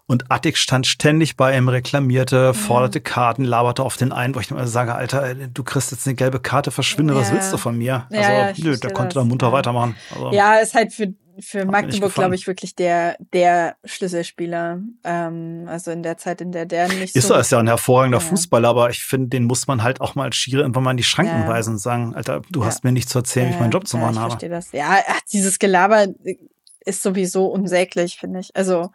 Und 0.09 0.31
Attic 0.31 0.57
stand 0.57 0.87
ständig 0.87 1.37
bei 1.37 1.55
ihm, 1.55 1.69
reklamierte, 1.69 2.55
forderte 2.55 2.99
Karten, 2.99 3.43
laberte 3.43 3.83
auf 3.83 3.95
den 3.95 4.11
ein, 4.11 4.33
wo 4.33 4.39
ich 4.39 4.49
immer 4.49 4.65
sage, 4.65 4.95
Alter, 4.95 5.35
du 5.35 5.63
kriegst 5.63 5.91
jetzt 5.91 6.07
eine 6.07 6.15
gelbe 6.15 6.39
Karte, 6.39 6.71
verschwinde, 6.71 7.13
ja. 7.13 7.19
was 7.19 7.31
willst 7.31 7.53
du 7.53 7.57
von 7.57 7.77
mir? 7.77 8.07
Also, 8.09 8.31
ja, 8.31 8.51
nö, 8.57 8.75
der 8.75 8.91
konnte 8.91 9.13
da 9.13 9.23
munter 9.23 9.51
weitermachen. 9.51 9.95
Also, 10.11 10.31
ja, 10.31 10.55
ist 10.55 10.73
halt 10.73 10.93
für, 10.93 11.13
für 11.39 11.65
Magdeburg, 11.65 12.11
glaube 12.15 12.33
ich, 12.33 12.47
wirklich 12.47 12.73
der, 12.75 13.17
der 13.33 13.75
Schlüsselspieler. 13.85 14.79
Ähm, 15.03 15.65
also 15.67 15.91
in 15.91 16.01
der 16.01 16.17
Zeit, 16.17 16.41
in 16.41 16.51
der 16.53 16.65
der 16.65 16.87
nicht 16.87 17.15
ist 17.15 17.27
so. 17.27 17.35
Ist 17.35 17.37
er, 17.37 17.39
ist 17.41 17.51
ja 17.51 17.59
ein 17.59 17.67
hervorragender 17.67 18.17
ja. 18.17 18.25
Fußballer, 18.25 18.67
aber 18.67 18.89
ich 18.89 19.03
finde, 19.03 19.27
den 19.27 19.43
muss 19.43 19.67
man 19.67 19.83
halt 19.83 20.01
auch 20.01 20.15
mal 20.15 20.23
als 20.23 20.37
Schiere 20.37 20.63
irgendwann 20.63 20.85
mal 20.85 20.91
in 20.91 20.97
die 20.97 21.03
Schranken 21.03 21.47
weisen 21.47 21.73
und 21.73 21.79
sagen, 21.79 22.15
Alter, 22.15 22.41
du 22.49 22.65
hast 22.65 22.83
mir 22.83 22.93
nicht 22.93 23.09
zu 23.09 23.19
erzählen, 23.19 23.49
wie 23.49 23.53
ich 23.53 23.59
meinen 23.59 23.69
Job 23.69 23.87
zu 23.87 23.97
machen 23.97 24.17
habe. 24.17 24.29
Ich 24.29 24.39
verstehe 24.39 24.49
das. 24.49 24.71
Ja, 24.71 24.97
dieses 25.31 25.59
Gelaber 25.59 26.07
ist 26.83 27.03
sowieso 27.03 27.45
unsäglich, 27.45 28.17
finde 28.17 28.39
ich. 28.39 28.55
Also, 28.55 28.89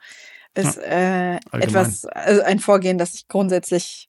ist 0.54 0.78
äh, 0.78 1.37
etwas, 1.52 2.04
also 2.06 2.42
ein 2.42 2.58
Vorgehen, 2.58 2.99
das 2.99 3.14
ich 3.14 3.28
grundsätzlich 3.28 4.08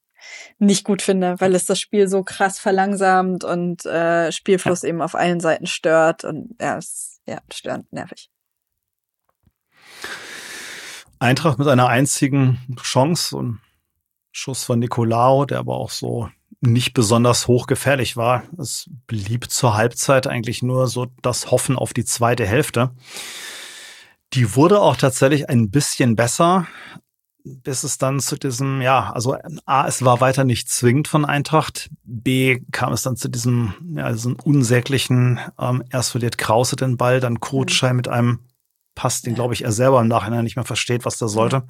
nicht 0.57 0.83
gut 0.83 1.01
finde, 1.01 1.35
weil 1.39 1.55
es 1.55 1.65
das 1.65 1.79
Spiel 1.79 2.07
so 2.07 2.23
krass 2.23 2.59
verlangsamt 2.59 3.43
und 3.43 3.85
äh, 3.85 4.31
Spielfluss 4.31 4.81
ja. 4.81 4.89
eben 4.89 5.01
auf 5.01 5.15
allen 5.15 5.39
Seiten 5.39 5.67
stört 5.67 6.23
und 6.23 6.55
ja, 6.59 6.77
es, 6.77 7.19
ja, 7.27 7.39
störend, 7.51 7.91
nervig. 7.91 8.29
Eintracht 11.19 11.57
mit 11.57 11.67
einer 11.67 11.87
einzigen 11.87 12.59
Chance 12.81 13.37
und 13.37 13.59
Schuss 14.31 14.63
von 14.63 14.79
Nicolao, 14.79 15.45
der 15.45 15.59
aber 15.59 15.75
auch 15.75 15.89
so 15.89 16.29
nicht 16.61 16.93
besonders 16.93 17.47
hochgefährlich 17.47 18.17
war. 18.17 18.43
Es 18.57 18.89
blieb 19.07 19.49
zur 19.49 19.75
Halbzeit 19.75 20.27
eigentlich 20.27 20.61
nur 20.61 20.87
so 20.87 21.07
das 21.21 21.51
Hoffen 21.51 21.77
auf 21.77 21.93
die 21.93 22.05
zweite 22.05 22.45
Hälfte. 22.45 22.91
Die 24.35 24.55
wurde 24.55 24.81
auch 24.81 24.97
tatsächlich 24.97 25.49
ein 25.49 25.69
bisschen 25.69 26.15
besser, 26.15 26.67
bis 27.45 27.83
es 27.83 27.97
dann 27.97 28.19
zu 28.19 28.37
diesem, 28.37 28.81
ja, 28.81 29.11
also 29.11 29.37
A, 29.65 29.87
es 29.87 30.03
war 30.03 30.19
weiter 30.19 30.43
nicht 30.43 30.69
zwingend 30.69 31.07
von 31.07 31.25
Eintracht, 31.25 31.89
B, 32.03 32.59
kam 32.71 32.91
es 32.91 33.03
dann 33.03 33.15
zu 33.15 33.29
diesem, 33.29 33.73
ja, 33.95 34.11
diesem 34.11 34.35
unsäglichen, 34.35 35.39
ähm, 35.59 35.83
erst 35.91 36.11
verliert 36.11 36.37
Krause 36.37 36.75
den 36.75 36.97
Ball, 36.97 37.19
dann 37.19 37.39
Kutschei 37.39 37.93
mit 37.93 38.07
einem 38.07 38.39
Pass, 38.95 39.21
den, 39.21 39.35
glaube 39.35 39.53
ich, 39.53 39.63
er 39.63 39.71
selber 39.71 40.01
im 40.01 40.07
Nachhinein 40.07 40.43
nicht 40.43 40.55
mehr 40.55 40.65
versteht, 40.65 41.05
was 41.05 41.17
der 41.17 41.27
sollte. 41.27 41.63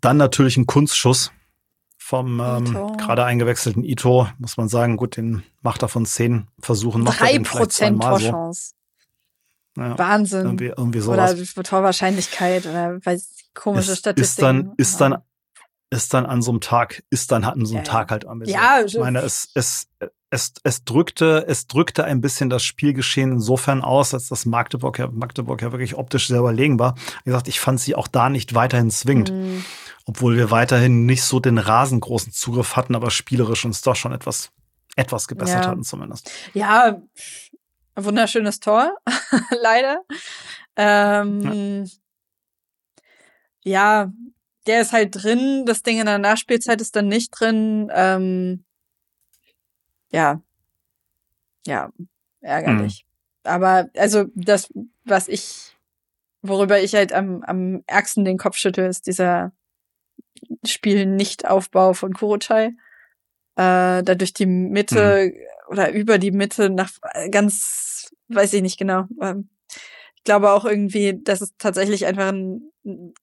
Dann 0.00 0.16
natürlich 0.16 0.56
ein 0.56 0.66
Kunstschuss 0.66 1.32
vom 1.98 2.40
ähm, 2.40 2.96
gerade 2.96 3.24
eingewechselten 3.24 3.84
Ito, 3.84 4.28
muss 4.38 4.56
man 4.56 4.68
sagen, 4.68 4.96
gut, 4.96 5.16
den 5.16 5.44
macht 5.62 5.82
er 5.82 5.88
von 5.88 6.04
zehn 6.06 6.48
Versuchen, 6.58 7.02
macht 7.02 7.20
Drei 7.20 7.28
er 7.28 7.32
den 7.34 7.44
vielleicht 7.44 7.72
zweimal 7.72 8.18
Torchance. 8.18 8.74
Ja, 9.76 9.98
Wahnsinn. 9.98 10.44
Irgendwie, 10.44 10.72
irgendwie 10.76 11.00
sowas. 11.00 11.34
Oder 11.34 11.62
Torwahrscheinlichkeit 11.64 12.66
oder 12.66 12.98
weiß, 13.04 13.36
komische 13.54 13.92
ist, 13.92 13.98
Statistiken. 13.98 14.74
Ist 14.76 15.00
dann, 15.00 15.12
ist 15.12 15.18
dann, 15.18 15.22
ist 15.90 16.14
dann 16.14 16.26
an 16.26 16.42
so 16.42 16.50
einem 16.50 16.60
Tag, 16.60 17.02
ist 17.10 17.32
dann 17.32 17.44
an 17.44 17.64
so 17.64 17.74
einem 17.74 17.84
ja, 17.84 17.90
Tag 17.90 18.10
halt 18.10 18.24
bisschen. 18.38 18.54
Ja, 18.54 18.80
ich 18.84 18.98
meine, 18.98 19.20
es, 19.20 19.48
es, 19.54 19.88
es, 20.30 20.52
es 20.62 20.84
drückte, 20.84 21.44
es 21.48 21.66
drückte 21.66 22.04
ein 22.04 22.20
bisschen 22.20 22.50
das 22.50 22.62
Spielgeschehen 22.62 23.32
insofern 23.32 23.82
aus, 23.82 24.14
als 24.14 24.28
das 24.28 24.46
Magdeburg 24.46 24.98
ja, 24.98 25.08
Magdeburg 25.08 25.62
ja 25.62 25.72
wirklich 25.72 25.96
optisch 25.96 26.28
sehr 26.28 26.38
überlegen 26.38 26.78
war. 26.78 26.94
Wie 27.24 27.30
gesagt, 27.30 27.48
ich 27.48 27.60
fand 27.60 27.80
sie 27.80 27.94
auch 27.94 28.08
da 28.08 28.28
nicht 28.28 28.54
weiterhin 28.54 28.90
zwingend. 28.90 29.32
Mhm 29.32 29.64
obwohl 30.10 30.36
wir 30.36 30.50
weiterhin 30.50 31.06
nicht 31.06 31.22
so 31.22 31.38
den 31.38 31.58
rasengroßen 31.58 32.32
Zugriff 32.32 32.74
hatten, 32.74 32.96
aber 32.96 33.12
spielerisch 33.12 33.64
uns 33.64 33.82
doch 33.82 33.94
schon 33.94 34.12
etwas, 34.12 34.50
etwas 34.96 35.28
gebessert 35.28 35.64
ja. 35.64 35.70
hatten 35.70 35.84
zumindest. 35.84 36.30
Ja, 36.52 37.00
wunderschönes 37.96 38.60
Tor, 38.60 38.96
leider. 39.60 40.02
Ähm, 40.76 41.84
ja. 43.62 44.04
ja. 44.04 44.12
der 44.66 44.80
ist 44.80 44.92
halt 44.92 45.22
drin, 45.22 45.64
das 45.66 45.82
Ding 45.82 45.98
in 45.98 46.06
der 46.06 46.18
Nachspielzeit 46.18 46.80
ist 46.80 46.96
dann 46.96 47.08
nicht 47.08 47.30
drin. 47.30 47.90
Ähm, 47.94 48.64
ja, 50.10 50.40
ja, 51.66 51.90
ärgerlich. 52.40 53.04
Mhm. 53.04 53.50
Aber 53.50 53.90
also 53.96 54.26
das, 54.34 54.72
was 55.04 55.28
ich, 55.28 55.76
worüber 56.42 56.80
ich 56.80 56.94
halt 56.94 57.12
am, 57.12 57.42
am 57.42 57.82
ärgsten 57.86 58.24
den 58.24 58.38
Kopf 58.38 58.56
schüttel, 58.56 58.86
ist 58.86 59.06
dieser 59.06 59.52
Spiel-Nicht-Aufbau 60.64 61.94
von 61.94 62.12
Kurochai. 62.12 62.74
Äh, 63.56 64.02
da 64.02 64.14
durch 64.14 64.32
die 64.32 64.46
Mitte 64.46 65.32
mhm. 65.32 65.49
Oder 65.70 65.92
über 65.92 66.18
die 66.18 66.32
Mitte 66.32 66.68
nach 66.68 66.90
ganz, 67.30 68.12
weiß 68.28 68.52
ich 68.54 68.62
nicht 68.62 68.78
genau. 68.78 69.04
Ähm, 69.22 69.48
ich 70.16 70.24
glaube 70.24 70.50
auch 70.50 70.66
irgendwie, 70.66 71.18
dass 71.22 71.40
es 71.40 71.56
tatsächlich 71.56 72.04
einfach 72.04 72.28
ein 72.28 72.72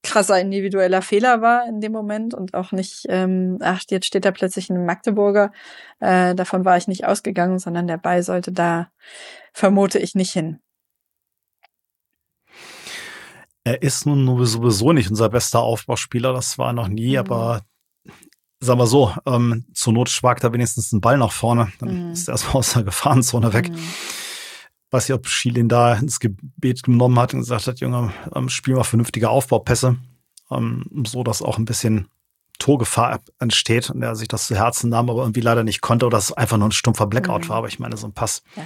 krasser 0.01 0.39
individueller 0.39 1.01
Fehler 1.01 1.41
war 1.41 1.67
in 1.67 1.81
dem 1.81 1.91
Moment 1.91 2.33
und 2.33 2.53
auch 2.53 2.71
nicht, 2.71 3.05
ähm, 3.09 3.57
ach, 3.61 3.83
jetzt 3.89 4.05
steht 4.05 4.25
da 4.25 4.31
plötzlich 4.31 4.69
ein 4.69 4.85
Magdeburger. 4.85 5.51
Äh, 5.99 6.35
davon 6.35 6.63
war 6.63 6.77
ich 6.77 6.87
nicht 6.87 7.05
ausgegangen, 7.05 7.59
sondern 7.59 7.85
der 7.85 7.97
Ball 7.97 8.23
sollte 8.23 8.51
da, 8.51 8.89
vermute 9.53 9.99
ich, 9.99 10.15
nicht 10.15 10.31
hin. 10.31 10.59
Er 13.63 13.81
ist 13.81 14.05
nun 14.05 14.45
sowieso 14.45 14.93
nicht 14.93 15.09
unser 15.09 15.29
bester 15.29 15.59
Aufbauspieler, 15.59 16.31
das 16.33 16.57
war 16.57 16.71
noch 16.71 16.87
nie, 16.87 17.11
mhm. 17.11 17.17
aber 17.17 17.61
sagen 18.59 18.79
wir 18.79 18.87
so, 18.87 19.13
ähm, 19.25 19.65
zur 19.73 19.93
Not 19.93 20.09
schwagt 20.09 20.43
er 20.43 20.53
wenigstens 20.53 20.89
den 20.89 21.01
Ball 21.01 21.17
nach 21.17 21.31
vorne, 21.31 21.71
dann 21.79 22.07
mhm. 22.07 22.11
ist 22.11 22.27
er 22.27 22.33
erstmal 22.33 22.55
aus 22.57 22.73
der 22.73 22.83
Gefahrenzone 22.83 23.53
weg. 23.53 23.69
Mhm. 23.69 23.79
Weiß 24.89 25.09
nicht, 25.09 25.15
ob 25.15 25.27
Schielin 25.27 25.67
da 25.67 25.95
ins 25.95 26.19
Gebet 26.19 26.83
genommen 26.83 27.19
hat 27.19 27.33
und 27.33 27.41
gesagt 27.41 27.67
hat, 27.67 27.79
Junge, 27.79 28.13
ähm, 28.33 28.49
spiel 28.49 28.75
mal 28.75 28.83
vernünftige 28.83 29.29
Aufbaupässe, 29.29 29.97
ähm, 30.49 30.85
so 31.05 31.23
dass 31.23 31.41
auch 31.41 31.57
ein 31.57 31.65
bisschen 31.65 32.07
Torgefahr 32.57 33.19
entsteht 33.39 33.89
und 33.91 34.01
er 34.01 34.15
sich 34.15 34.27
das 34.27 34.47
zu 34.47 34.55
Herzen 34.55 34.89
nahm, 34.89 35.09
aber 35.09 35.21
irgendwie 35.21 35.41
leider 35.41 35.63
nicht 35.63 35.81
konnte 35.81 36.07
oder 36.07 36.17
es 36.17 36.31
einfach 36.31 36.57
nur 36.57 36.69
ein 36.69 36.71
stumpfer 36.71 37.05
Blackout 37.05 37.43
mhm. 37.43 37.49
war. 37.49 37.57
Aber 37.57 37.67
ich 37.67 37.79
meine, 37.79 37.97
so 37.97 38.07
ein 38.07 38.13
Pass. 38.13 38.43
Ja 38.55 38.63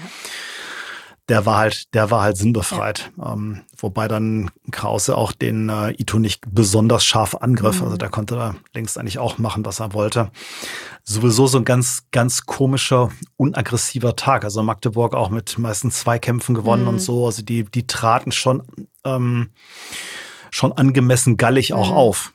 der 1.32 1.46
war 1.46 1.60
halt, 1.60 1.94
der 1.94 2.12
war 2.12 2.24
halt 2.24 2.36
sinnbefreit. 2.36 3.10
Ja. 3.16 3.32
Ähm, 3.32 3.62
wobei 3.78 4.10
dann 4.10 4.52
Krause 4.70 5.16
auch 5.16 5.32
den 5.32 5.70
äh, 5.70 5.92
Ito 5.92 6.20
nicht 6.20 6.44
besonders 6.52 7.06
scharf 7.06 7.36
angriff. 7.36 7.78
Mhm. 7.78 7.86
Also 7.86 7.96
der 7.96 8.10
konnte 8.10 8.36
da 8.36 8.56
längst 8.74 8.98
eigentlich 8.98 9.18
auch 9.18 9.38
machen, 9.38 9.64
was 9.64 9.80
er 9.80 9.94
wollte. 9.94 10.30
Sowieso 11.04 11.48
so 11.48 11.58
ein 11.58 11.64
ganz, 11.64 12.04
ganz 12.12 12.46
komischer, 12.46 13.12
unaggressiver 13.38 14.18
Tag. 14.18 14.44
Also 14.44 14.62
Magdeburg 14.62 15.16
auch 15.16 15.30
mit 15.30 15.58
meistens 15.58 16.00
zwei 16.00 16.20
Kämpfen 16.20 16.54
gewonnen 16.54 16.84
mhm. 16.84 16.90
und 16.90 17.00
so. 17.00 17.26
Also 17.26 17.44
die, 17.44 17.64
die 17.64 17.88
traten 17.88 18.34
schon, 18.34 18.64
ähm, 19.06 19.52
schon 20.50 20.74
angemessen 20.74 21.38
gallig 21.38 21.74
auch 21.74 21.92
mhm. 21.92 21.96
auf. 21.96 22.34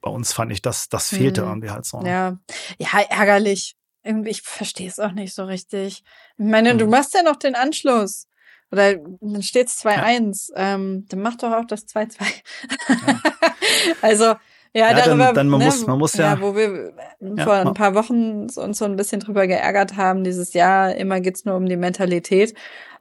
Bei 0.00 0.10
uns 0.10 0.32
fand 0.32 0.50
ich, 0.50 0.60
das, 0.60 0.88
das 0.88 1.10
fehlte 1.10 1.42
mhm. 1.42 1.48
irgendwie 1.48 1.70
halt 1.70 1.84
so. 1.84 2.02
Ja, 2.04 2.36
ja, 2.78 2.88
ärgerlich 3.10 3.76
irgendwie, 4.02 4.30
ich 4.30 4.42
verstehe 4.42 4.88
es 4.88 4.98
auch 4.98 5.12
nicht 5.12 5.34
so 5.34 5.44
richtig. 5.44 6.04
Ich 6.38 6.44
meine, 6.44 6.74
mhm. 6.74 6.78
du 6.78 6.86
machst 6.86 7.14
ja 7.14 7.22
noch 7.22 7.36
den 7.36 7.54
Anschluss. 7.54 8.26
Oder 8.72 8.94
dann 8.96 9.42
steht's 9.42 9.84
2-1. 9.84 10.50
Ja. 10.54 10.74
Ähm, 10.74 11.06
dann 11.08 11.20
mach 11.20 11.36
doch 11.36 11.52
auch 11.52 11.64
das 11.64 11.86
2-2. 11.88 12.16
Ja. 12.18 13.20
also, 14.02 14.24
ja, 14.24 14.38
ja 14.72 14.94
darüber, 14.94 15.24
dann, 15.26 15.34
dann 15.34 15.48
man, 15.48 15.58
ne, 15.60 15.64
muss, 15.66 15.86
man 15.86 15.98
muss 15.98 16.14
ja, 16.14 16.34
ja 16.34 16.40
wo 16.40 16.54
wir 16.54 16.92
ja, 17.20 17.44
vor 17.44 17.54
ein 17.54 17.74
paar 17.74 17.94
Wochen 17.94 18.46
uns 18.54 18.78
so 18.78 18.84
ein 18.84 18.94
bisschen 18.94 19.20
drüber 19.20 19.48
geärgert 19.48 19.96
haben, 19.96 20.22
dieses 20.22 20.52
Jahr, 20.52 20.94
immer 20.94 21.20
geht's 21.20 21.44
nur 21.44 21.56
um 21.56 21.66
die 21.66 21.76
Mentalität. 21.76 22.54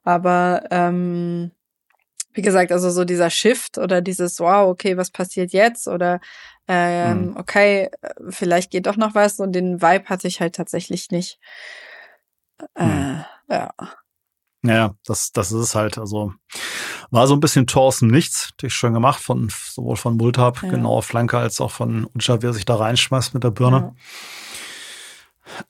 Aber 0.03 0.63
ähm, 0.72 1.51
wie 2.34 2.41
gesagt, 2.41 2.72
also 2.72 2.89
so 2.89 3.06
dieser 3.06 3.29
Shift 3.29 3.77
oder 3.77 4.01
dieses, 4.01 4.39
wow, 4.39 4.70
okay, 4.70 4.98
was 4.98 5.12
passiert 5.12 5.51
jetzt? 5.51 5.88
Oder 5.88 6.20
ähm, 6.72 7.32
mhm. 7.32 7.38
okay, 7.38 7.90
vielleicht 8.30 8.70
geht 8.70 8.86
doch 8.86 8.96
noch 8.96 9.16
was 9.16 9.40
und 9.40 9.54
den 9.54 9.82
Vibe 9.82 10.06
hatte 10.06 10.28
ich 10.28 10.40
halt 10.40 10.56
tatsächlich 10.56 11.10
nicht. 11.10 11.40
Äh, 12.76 12.86
mhm. 12.86 13.26
Ja. 13.50 13.74
Ja, 14.62 14.94
das, 15.06 15.32
das 15.32 15.52
ist 15.52 15.60
es 15.60 15.76
halt. 15.76 15.98
Also 15.98 16.34
war 17.12 17.28
so 17.28 17.34
ein 17.34 17.40
bisschen 17.40 17.66
Tor 17.66 17.84
aus 17.84 18.00
dem 18.00 18.10
Nichts, 18.10 18.50
natürlich 18.52 18.74
schön 18.74 18.94
gemacht, 18.94 19.22
von 19.22 19.50
sowohl 19.50 19.96
von 19.96 20.18
Multab, 20.18 20.62
ja. 20.62 20.70
genauer 20.70 21.02
Flanke, 21.02 21.38
als 21.38 21.62
auch 21.62 21.72
von 21.72 22.08
Ucha, 22.14 22.42
wie 22.42 22.48
er 22.48 22.54
sich 22.54 22.66
da 22.66 22.76
reinschmeißt 22.76 23.34
mit 23.34 23.44
der 23.44 23.52
Birne. 23.52 23.78
Ja. 23.78 23.96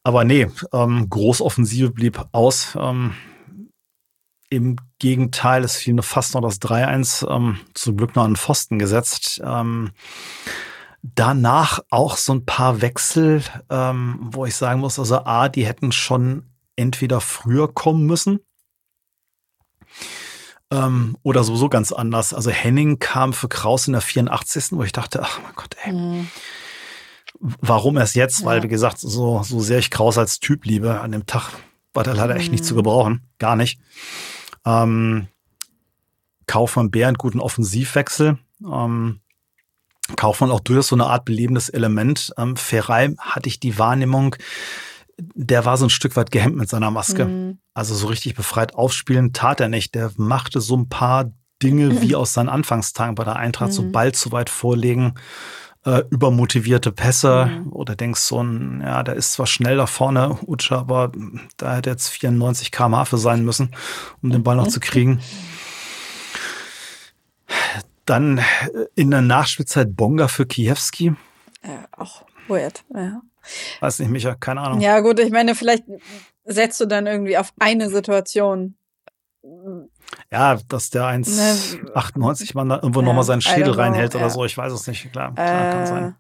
Aber 0.03 0.25
nee, 0.25 0.48
ähm, 0.74 1.10
Großoffensive 1.10 1.91
blieb 1.91 2.25
aus. 2.34 2.75
Ähm, 2.77 3.13
Im 4.50 4.75
Gegenteil, 4.98 5.63
es 5.63 5.77
fiel 5.77 6.01
fast 6.01 6.34
noch 6.34 6.41
das 6.41 6.60
3-1, 6.60 7.29
ähm, 7.34 7.60
zum 7.75 7.96
Glück 7.96 8.15
noch 8.15 8.24
an 8.25 8.32
den 8.32 8.38
Pfosten 8.38 8.79
gesetzt. 8.79 9.39
Ähm, 9.46 9.91
Danach 11.01 11.79
auch 11.89 12.18
so 12.18 12.34
ein 12.34 12.46
paar 12.46 12.82
Wechsel, 12.82 13.41
ähm, 13.70 14.18
wo 14.22 14.46
ich 14.46 14.56
sagen 14.56 14.82
muss, 14.82 15.00
also 15.00 15.20
A, 15.20 15.48
die 15.48 15.65
hätten 15.65 15.91
schon 15.91 16.50
entweder 16.75 17.22
früher 17.22 17.74
kommen 17.74 18.06
müssen 18.06 18.39
ähm, 20.72 21.18
oder 21.24 21.44
sowieso 21.44 21.70
ganz 21.70 21.91
anders. 21.91 22.34
Also 22.34 22.51
Henning 22.51 23.00
kam 23.00 23.34
für 23.34 23.50
Kraus 23.50 23.88
in 23.88 23.94
der 23.94 24.01
84. 24.01 24.72
wo 24.72 24.84
ich 24.84 24.91
dachte, 24.91 25.22
ach 25.24 25.39
mein 25.41 25.53
Gott, 25.56 25.75
ey. 25.84 25.94
Mhm. 25.94 26.27
Warum 27.39 27.98
erst 27.98 28.15
jetzt? 28.15 28.41
Ja. 28.41 28.46
Weil, 28.48 28.63
wie 28.63 28.68
gesagt, 28.68 29.00
so, 29.00 29.44
so 29.44 29.60
sehr 29.60 29.79
ich 29.79 29.91
Kraus 29.91 30.18
als 30.18 30.39
Typ 30.39 30.65
liebe, 30.65 31.00
an 31.00 31.12
dem 31.12 31.25
Tag 31.25 31.51
war 31.94 32.03
der 32.03 32.13
leider 32.13 32.34
mhm. 32.34 32.39
echt 32.39 32.51
nicht 32.51 32.65
zu 32.65 32.74
mhm. 32.74 32.77
gebrauchen. 32.77 33.29
Gar 33.39 33.56
nicht. 33.56 33.79
Ähm, 34.65 35.27
Kaufmann 36.48 36.91
Bär 36.91 37.08
einen 37.08 37.18
guten 37.18 37.39
Offensivwechsel. 37.39 38.38
Ähm, 38.63 39.22
Kaufmann 40.16 40.51
auch 40.51 40.60
durchaus 40.60 40.88
so 40.88 40.96
eine 40.96 41.08
Art 41.08 41.25
belebendes 41.25 41.70
Element. 41.70 42.32
Ähm, 42.38 42.56
Ferrei 42.56 43.13
hatte 43.20 43.50
ich 43.50 43.60
die 43.60 43.78
Wahrnehmung, 43.78 44.36
der 45.18 45.66
war 45.66 45.78
so 45.78 45.86
ein 45.86 45.89
Stück 45.89 46.16
weit 46.16 46.32
gehemmt 46.32 46.56
mit 46.56 46.70
seiner 46.70 46.92
Maske. 46.92 47.25
Mhm. 47.25 47.60
Also 47.74 47.96
so 47.96 48.08
richtig 48.08 48.36
befreit 48.36 48.75
aufspielen 48.75 49.34
tat 49.34 49.60
er 49.60 49.70
nicht. 49.70 49.96
Der 49.96 50.12
machte 50.18 50.62
so 50.62 50.78
ein 50.78 50.89
paar 50.89 51.32
Dinge 51.62 52.01
wie 52.01 52.16
aus 52.16 52.34
seinen 52.34 52.50
Anfangstagen 52.50 53.16
bei 53.16 53.24
der 53.24 53.36
Eintracht, 53.36 53.70
mhm. 53.70 53.74
so 53.74 53.92
Ball 53.92 54.13
zu 54.13 54.32
weit 54.32 54.50
vorlegen, 54.50 55.16
äh, 55.86 56.04
übermotivierte 56.10 56.92
Pässe 56.92 57.46
mhm. 57.48 57.72
oder 57.72 57.96
denkst 57.96 58.22
so 58.22 58.42
ein, 58.42 58.82
ja, 58.82 59.04
der 59.04 59.16
ist 59.16 59.34
zwar 59.34 59.48
schnell 59.48 59.78
da 59.78 59.86
vorne, 59.86 60.38
Utscha, 60.46 60.80
aber 60.80 61.12
da 61.58 61.75
hätte 61.75 61.89
jetzt 61.89 62.10
94 62.10 62.72
km/h 62.72 63.06
für 63.06 63.18
sein 63.18 63.44
müssen, 63.44 63.72
um 64.22 64.30
den 64.30 64.44
Ball 64.44 64.56
noch 64.56 64.68
zu 64.70 64.80
kriegen. 64.80 65.22
Dann 68.10 68.39
äh, 68.39 68.44
in 68.96 69.12
der 69.12 69.22
Nachspielzeit 69.22 69.96
Bonga 69.96 70.28
für 70.28 70.48
Kiewski. 70.48 71.13
Äh, 71.62 71.70
auch. 71.92 72.24
weird, 72.48 72.84
ja. 72.92 73.22
Weiß 73.82 74.00
nicht, 74.00 74.10
Micha, 74.10 74.34
keine 74.34 74.62
Ahnung. 74.62 74.82
Ja, 74.82 75.00
gut, 75.01 75.20
ich 75.20 75.32
meine, 75.32 75.54
vielleicht 75.54 75.84
setzt 76.44 76.82
du 76.82 76.88
dann 76.88 77.06
irgendwie 77.06 77.38
auf 77.38 77.54
eine 77.60 77.89
Situation. 77.89 78.75
Ja, 80.32 80.58
dass 80.68 80.89
der 80.89 81.04
1,98 81.04 82.18
ne, 82.18 82.51
Mann 82.56 82.70
da 82.70 82.75
irgendwo 82.78 83.01
ja, 83.01 83.06
nochmal 83.06 83.24
seinen 83.24 83.42
Schädel 83.42 83.74
reinhält 83.74 84.16
oder 84.16 84.25
ja. 84.25 84.30
so, 84.32 84.44
ich 84.44 84.58
weiß 84.58 84.74
es 84.74 84.88
nicht. 84.88 85.12
Klar, 85.12 85.36
klar 85.36 85.68
äh, 85.68 85.72
kann 85.72 85.86
sein. 85.86 86.16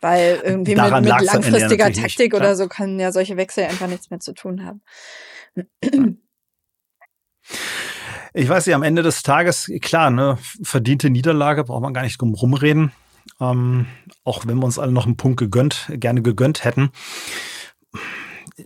Weil 0.00 0.40
irgendwie 0.44 0.74
mit, 0.74 0.92
mit 1.00 1.22
langfristiger 1.22 1.92
Taktik 1.92 2.32
nicht, 2.32 2.34
oder 2.34 2.56
so 2.56 2.66
kann 2.66 2.98
ja 2.98 3.12
solche 3.12 3.36
Wechsel 3.36 3.64
einfach 3.64 3.86
nichts 3.86 4.10
mehr 4.10 4.20
zu 4.20 4.34
tun 4.34 4.66
haben. 4.66 4.82
Ich 8.36 8.48
weiß 8.48 8.66
nicht, 8.66 8.74
am 8.74 8.82
Ende 8.82 9.02
des 9.02 9.22
Tages, 9.22 9.70
klar, 9.80 10.10
ne, 10.10 10.36
verdiente 10.60 11.08
Niederlage, 11.08 11.62
braucht 11.62 11.82
man 11.82 11.94
gar 11.94 12.02
nicht 12.02 12.20
drum 12.20 12.34
rumreden. 12.34 12.90
Ähm, 13.40 13.86
auch 14.24 14.44
wenn 14.44 14.58
wir 14.58 14.64
uns 14.64 14.78
alle 14.78 14.90
noch 14.90 15.06
einen 15.06 15.16
Punkt 15.16 15.38
gegönnt, 15.38 15.88
gerne 15.92 16.20
gegönnt 16.20 16.64
hätten. 16.64 16.90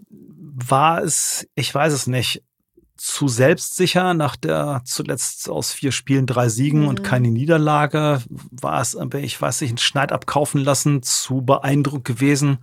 War 0.01 1.03
es, 1.03 1.47
ich 1.55 1.73
weiß 1.75 1.93
es 1.93 2.07
nicht, 2.07 2.43
zu 2.97 3.29
selbstsicher 3.29 4.15
nach 4.15 4.37
der 4.37 4.81
zuletzt 4.87 5.51
aus 5.51 5.71
vier 5.71 5.93
Spielen 5.93 6.27
drei 6.27 6.49
Siegen 6.49 6.83
mhm. 6.83 6.89
und 6.89 7.05
keine 7.05 7.31
Niederlage? 7.31 8.23
War 8.51 8.81
es, 8.81 8.97
ich 9.17 9.41
weiß 9.41 9.61
nicht, 9.61 9.71
einen 9.71 9.79
Schneid 9.79 10.13
abkaufen 10.13 10.65
lassen, 10.65 11.03
zu 11.03 11.43
beeindruckt 11.43 12.07
gewesen 12.07 12.59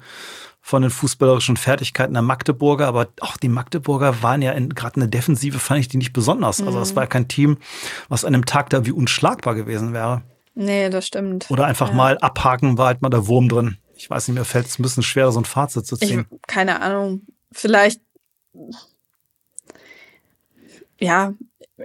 von 0.66 0.82
den 0.82 0.90
fußballerischen 0.90 1.58
Fertigkeiten 1.58 2.14
der 2.14 2.24
Magdeburger, 2.24 2.88
aber 2.88 3.10
auch 3.20 3.38
die 3.38 3.50
Magdeburger 3.50 4.24
waren 4.24 4.42
ja 4.42 4.52
gerade 4.60 4.96
in 4.96 5.02
der 5.02 5.10
Defensive, 5.10 5.60
fand 5.60 5.82
ich 5.82 5.90
die 5.90 5.98
nicht 5.98 6.12
besonders. 6.12 6.60
Mhm. 6.60 6.68
Also 6.68 6.80
es 6.80 6.96
war 6.96 7.06
kein 7.06 7.28
Team, 7.28 7.60
was 8.10 8.26
an 8.26 8.34
einem 8.34 8.46
Tag 8.46 8.72
da 8.72 8.84
wie 8.84 8.92
unschlagbar 8.92 9.54
gewesen 9.54 9.94
wäre. 9.94 10.24
Nee, 10.56 10.90
das 10.90 11.06
stimmt. 11.06 11.52
Oder 11.52 11.66
einfach 11.66 11.90
ja. 11.90 11.96
mal 11.96 12.18
abhaken, 12.18 12.80
war 12.80 12.88
halt 12.88 13.04
mal 13.04 13.12
der 13.12 13.28
Wurm 13.28 13.48
drin. 13.48 13.78
Ich 13.94 14.10
weiß 14.10 14.28
nicht, 14.28 14.40
mir 14.40 14.44
fällt 14.44 14.66
es 14.66 14.80
ein 14.80 14.82
bisschen 14.82 15.04
schwer, 15.04 15.32
so 15.32 15.40
ein 15.40 15.46
Fazit 15.46 15.86
zu 15.86 15.98
ziehen. 15.98 16.26
Ich, 16.32 16.42
keine 16.48 16.82
Ahnung. 16.82 17.22
Vielleicht 17.52 18.02
ja, 21.00 21.36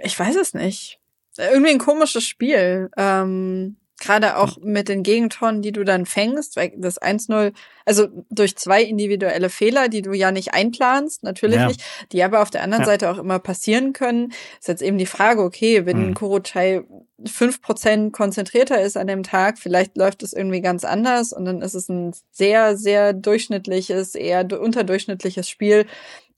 ich 0.01 0.17
weiß 0.17 0.35
es 0.37 0.55
nicht. 0.55 0.99
Irgendwie 1.37 1.69
ein 1.69 1.77
komisches 1.77 2.23
Spiel. 2.23 2.89
Ähm, 2.97 3.77
Gerade 4.01 4.37
auch 4.37 4.57
mit 4.57 4.89
den 4.89 5.03
Gegentoren, 5.03 5.61
die 5.61 5.71
du 5.71 5.83
dann 5.83 6.07
fängst, 6.07 6.55
weil 6.55 6.73
das 6.75 6.99
1-0, 6.99 7.53
also 7.85 8.07
durch 8.31 8.57
zwei 8.57 8.81
individuelle 8.81 9.49
Fehler, 9.49 9.89
die 9.89 10.01
du 10.01 10.11
ja 10.13 10.31
nicht 10.31 10.55
einplanst, 10.55 11.23
natürlich 11.23 11.57
ja. 11.57 11.67
nicht, 11.67 11.83
die 12.11 12.23
aber 12.23 12.41
auf 12.41 12.49
der 12.49 12.63
anderen 12.63 12.81
ja. 12.81 12.87
Seite 12.87 13.11
auch 13.11 13.19
immer 13.19 13.37
passieren 13.37 13.93
können, 13.93 14.33
ist 14.59 14.67
jetzt 14.67 14.81
eben 14.81 14.97
die 14.97 15.05
Frage, 15.05 15.43
okay, 15.43 15.85
wenn 15.85 16.07
mhm. 16.07 16.13
Kurochai 16.15 16.81
fünf 17.27 17.61
Prozent 17.61 18.11
konzentrierter 18.11 18.81
ist 18.81 18.97
an 18.97 19.05
dem 19.05 19.21
Tag, 19.21 19.59
vielleicht 19.59 19.95
läuft 19.95 20.23
es 20.23 20.33
irgendwie 20.33 20.61
ganz 20.61 20.83
anders 20.83 21.31
und 21.31 21.45
dann 21.45 21.61
ist 21.61 21.75
es 21.75 21.87
ein 21.87 22.13
sehr, 22.31 22.77
sehr 22.77 23.13
durchschnittliches, 23.13 24.15
eher 24.15 24.45
unterdurchschnittliches 24.59 25.47
Spiel, 25.47 25.85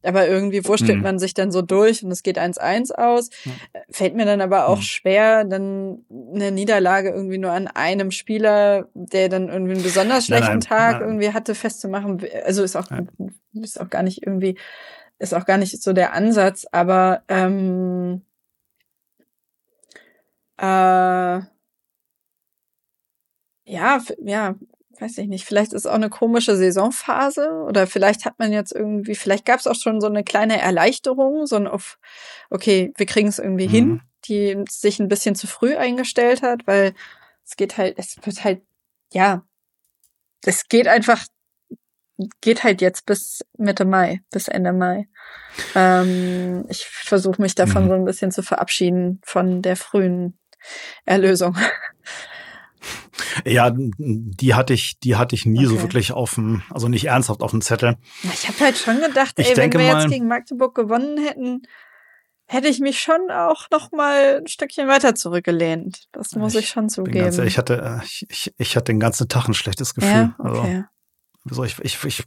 aber 0.03 0.27
irgendwie 0.27 0.65
wurschtelt 0.65 0.98
mhm. 0.98 1.03
man 1.03 1.19
sich 1.19 1.33
dann 1.33 1.51
so 1.51 1.62
durch 1.62 2.03
und 2.03 2.12
es 2.12 2.24
geht 2.24 2.39
1-1 2.39 2.93
aus. 2.93 3.29
Ja. 3.45 3.51
Fällt 3.89 4.15
mir 4.15 4.25
dann 4.25 4.41
aber 4.41 4.67
auch 4.67 4.77
mhm. 4.77 4.83
schwer, 4.83 5.43
dann 5.45 6.05
eine 6.10 6.51
Niederlage 6.51 7.10
irgendwie 7.10 7.38
nur 7.38 7.51
an 7.51 7.67
einem 7.67 8.12
Spieler, 8.12 8.89
der 8.93 9.29
dann 9.29 9.50
irgendwie 9.50 9.74
einen 9.74 9.83
besonders 9.83 10.25
schlechten 10.25 10.45
nein, 10.45 10.60
nein, 10.60 10.77
Tag 10.77 10.93
nein. 11.00 11.10
irgendwie 11.10 11.33
hatte, 11.33 11.55
festzumachen. 11.55 12.25
Also 12.45 12.63
ist 12.63 12.75
auch, 12.75 12.88
ist 13.53 13.79
auch 13.79 13.89
gar 13.89 14.03
nicht 14.03 14.25
irgendwie, 14.25 14.57
ist 15.19 15.33
auch 15.33 15.45
gar 15.45 15.57
nicht 15.57 15.81
so 15.81 15.93
der 15.93 16.13
Ansatz, 16.13 16.65
aber 16.72 17.24
ähm, 17.27 18.22
äh, 20.57 21.41
ja, 23.65 24.01
ja, 24.24 24.55
weiß 25.03 25.17
ich 25.17 25.27
nicht, 25.27 25.43
vielleicht 25.43 25.74
ist 25.74 25.86
auch 25.86 25.95
eine 25.95 26.10
komische 26.10 26.56
Saisonphase 26.56 27.49
oder 27.67 27.88
vielleicht 27.88 28.23
hat 28.23 28.39
man 28.39 28.54
jetzt 28.54 28.71
irgendwie, 28.71 29.15
vielleicht 29.15 29.45
gab 29.45 29.60
es 29.60 29.67
auch 29.67 29.75
schon 29.75 29.99
so 29.99 30.08
eine 30.08 30.23
kleine 30.23 30.62
Erleichterung, 30.62 31.45
so 31.45 31.58
ein 31.58 31.67
auf, 31.67 31.99
okay, 32.49 32.93
wir 32.95 33.06
kriegen 33.06 33.27
es 33.27 33.38
irgendwie 33.38 33.67
mhm. 33.67 33.71
hin, 33.71 34.01
die 34.25 34.63
sich 34.69 34.99
ein 34.99 35.10
bisschen 35.10 35.36
zu 35.36 35.45
früh 35.45 35.75
eingestellt 35.75 36.41
hat, 36.41 36.65
weil 36.67 36.93
es 37.45 37.58
geht 37.58 37.77
halt, 37.77 37.95
es 37.97 38.15
wird 38.23 38.45
halt, 38.45 38.62
ja, 39.12 39.43
es 40.45 40.69
geht 40.69 40.88
einfach, 40.88 41.25
geht 42.39 42.63
halt 42.63 42.80
jetzt 42.80 43.06
bis 43.06 43.45
Mitte 43.58 43.84
Mai, 43.84 44.21
bis 44.32 44.47
Ende 44.47 44.71
Mai. 44.71 45.10
Ähm, 45.75 46.65
ich 46.69 46.86
versuche 46.86 47.41
mich 47.41 47.56
davon 47.56 47.86
mhm. 47.86 47.88
so 47.89 47.93
ein 47.95 48.06
bisschen 48.06 48.32
zu 48.32 48.41
verabschieden 48.41 49.19
von 49.25 49.62
der 49.62 49.75
frühen 49.75 50.39
Erlösung. 51.04 51.58
Ja, 53.45 53.71
die 53.75 54.53
hatte 54.53 54.73
ich, 54.73 54.99
die 54.99 55.15
hatte 55.15 55.36
ich 55.36 55.45
nie 55.45 55.65
okay. 55.65 55.75
so 55.75 55.81
wirklich 55.81 56.12
auf 56.12 56.36
dem, 56.36 56.62
also 56.69 56.88
nicht 56.88 57.05
ernsthaft 57.05 57.41
auf 57.41 57.51
dem 57.51 57.62
Zettel. 57.62 57.97
Ich 58.33 58.47
habe 58.47 58.59
halt 58.59 58.77
schon 58.77 58.99
gedacht, 59.01 59.33
ey, 59.38 59.57
wenn 59.57 59.71
wir 59.71 59.79
mal, 59.79 60.01
jetzt 60.01 60.12
gegen 60.12 60.27
Magdeburg 60.27 60.75
gewonnen 60.75 61.17
hätten, 61.17 61.63
hätte 62.45 62.67
ich 62.67 62.79
mich 62.79 62.99
schon 62.99 63.31
auch 63.31 63.69
noch 63.71 63.91
mal 63.91 64.41
ein 64.41 64.47
Stückchen 64.47 64.88
weiter 64.88 65.15
zurückgelehnt. 65.15 66.07
Das 66.12 66.33
muss 66.36 66.53
ich, 66.53 66.62
ich 66.62 66.69
schon 66.69 66.89
zugeben. 66.89 67.19
Ganz 67.19 67.38
ehrlich, 67.38 67.53
ich 67.53 67.57
hatte, 67.57 68.01
äh, 68.01 68.05
ich, 68.29 68.53
ich 68.57 68.75
hatte 68.75 68.91
den 68.91 68.99
ganzen 68.99 69.27
Tag 69.27 69.47
ein 69.47 69.53
schlechtes 69.53 69.93
Gefühl. 69.93 70.12
Ja, 70.12 70.36
okay. 70.38 70.83
Also, 71.49 71.63
ich, 71.63 71.79
ich, 71.81 72.03
ich, 72.03 72.23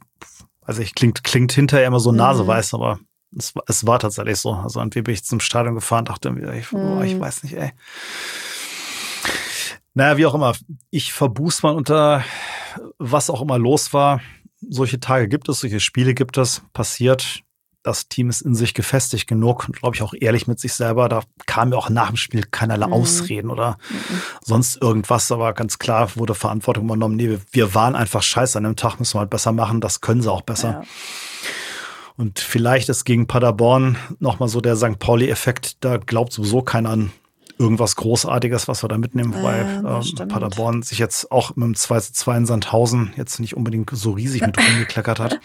also 0.61 0.81
ich 0.81 0.95
klingt, 0.95 1.23
klingt 1.23 1.51
hinterher 1.51 1.87
immer 1.87 1.99
so 1.99 2.11
mhm. 2.11 2.17
naseweiß, 2.17 2.73
aber 2.73 2.99
es, 3.35 3.53
es 3.67 3.85
war 3.85 3.99
tatsächlich 3.99 4.37
so. 4.37 4.53
Also 4.53 4.79
irgendwie 4.79 5.01
bin 5.01 5.13
ich 5.13 5.23
zum 5.23 5.39
Stadion 5.39 5.75
gefahren, 5.75 6.05
dachte 6.05 6.31
mir, 6.31 6.53
ich, 6.53 6.71
mhm. 6.71 6.79
oh, 6.79 7.01
ich 7.01 7.19
weiß 7.19 7.43
nicht, 7.43 7.55
ey. 7.55 7.71
Naja, 9.97 10.17
wie 10.17 10.27
auch 10.27 10.35
immer. 10.35 10.53
Ich 10.91 11.11
verbuß 11.11 11.63
mal 11.63 11.73
unter 11.73 12.23
was 12.99 13.31
auch 13.31 13.41
immer 13.41 13.57
los 13.57 13.93
war. 13.93 14.21
Solche 14.61 14.99
Tage 14.99 15.27
gibt 15.27 15.49
es, 15.49 15.61
solche 15.61 15.79
Spiele 15.79 16.13
gibt 16.13 16.37
es, 16.37 16.61
passiert. 16.71 17.41
Das 17.81 18.07
Team 18.07 18.29
ist 18.29 18.41
in 18.41 18.53
sich 18.53 18.75
gefestigt 18.75 19.25
genug 19.25 19.67
und 19.67 19.75
glaube 19.79 19.95
ich 19.95 20.03
auch 20.03 20.13
ehrlich 20.13 20.45
mit 20.45 20.59
sich 20.59 20.73
selber. 20.73 21.09
Da 21.09 21.21
kam 21.47 21.69
mir 21.69 21.77
auch 21.77 21.89
nach 21.89 22.09
dem 22.09 22.15
Spiel 22.15 22.43
keinerlei 22.43 22.85
mhm. 22.85 22.93
Ausreden 22.93 23.49
oder 23.49 23.79
mhm. 23.89 24.21
sonst 24.43 24.79
irgendwas. 24.79 25.31
Aber 25.31 25.53
ganz 25.53 25.79
klar 25.79 26.15
wurde 26.15 26.35
Verantwortung 26.35 26.83
übernommen. 26.85 27.15
Nee, 27.15 27.39
wir 27.51 27.73
waren 27.73 27.95
einfach 27.95 28.21
scheiße 28.21 28.55
an 28.55 28.65
dem 28.65 28.75
Tag, 28.75 28.99
müssen 28.99 29.15
wir 29.15 29.21
halt 29.21 29.31
besser 29.31 29.51
machen. 29.51 29.81
Das 29.81 30.01
können 30.01 30.21
sie 30.21 30.31
auch 30.31 30.41
besser. 30.41 30.69
Ja. 30.69 30.83
Und 32.17 32.37
vielleicht 32.37 32.89
ist 32.89 33.03
gegen 33.03 33.25
Paderborn 33.25 33.97
nochmal 34.19 34.49
so 34.49 34.61
der 34.61 34.75
St. 34.75 34.99
Pauli-Effekt. 34.99 35.83
Da 35.83 35.97
glaubt 35.97 36.33
sowieso 36.33 36.61
keiner 36.61 36.91
an 36.91 37.11
irgendwas 37.59 37.95
Großartiges, 37.95 38.67
was 38.67 38.83
wir 38.83 38.87
da 38.87 38.97
mitnehmen, 38.97 39.33
wobei 39.33 39.59
äh, 39.59 40.25
Paderborn 40.27 40.83
sich 40.83 40.99
jetzt 40.99 41.31
auch 41.31 41.55
mit 41.55 41.65
dem 41.65 41.75
2 41.75 41.99
zu 41.99 42.13
2 42.13 42.37
in 42.37 42.45
Sandhausen 42.45 43.13
jetzt 43.17 43.39
nicht 43.39 43.55
unbedingt 43.55 43.89
so 43.91 44.11
riesig 44.11 44.41
mit 44.41 44.57
rumgekleckert 44.69 45.19
hat. 45.19 45.39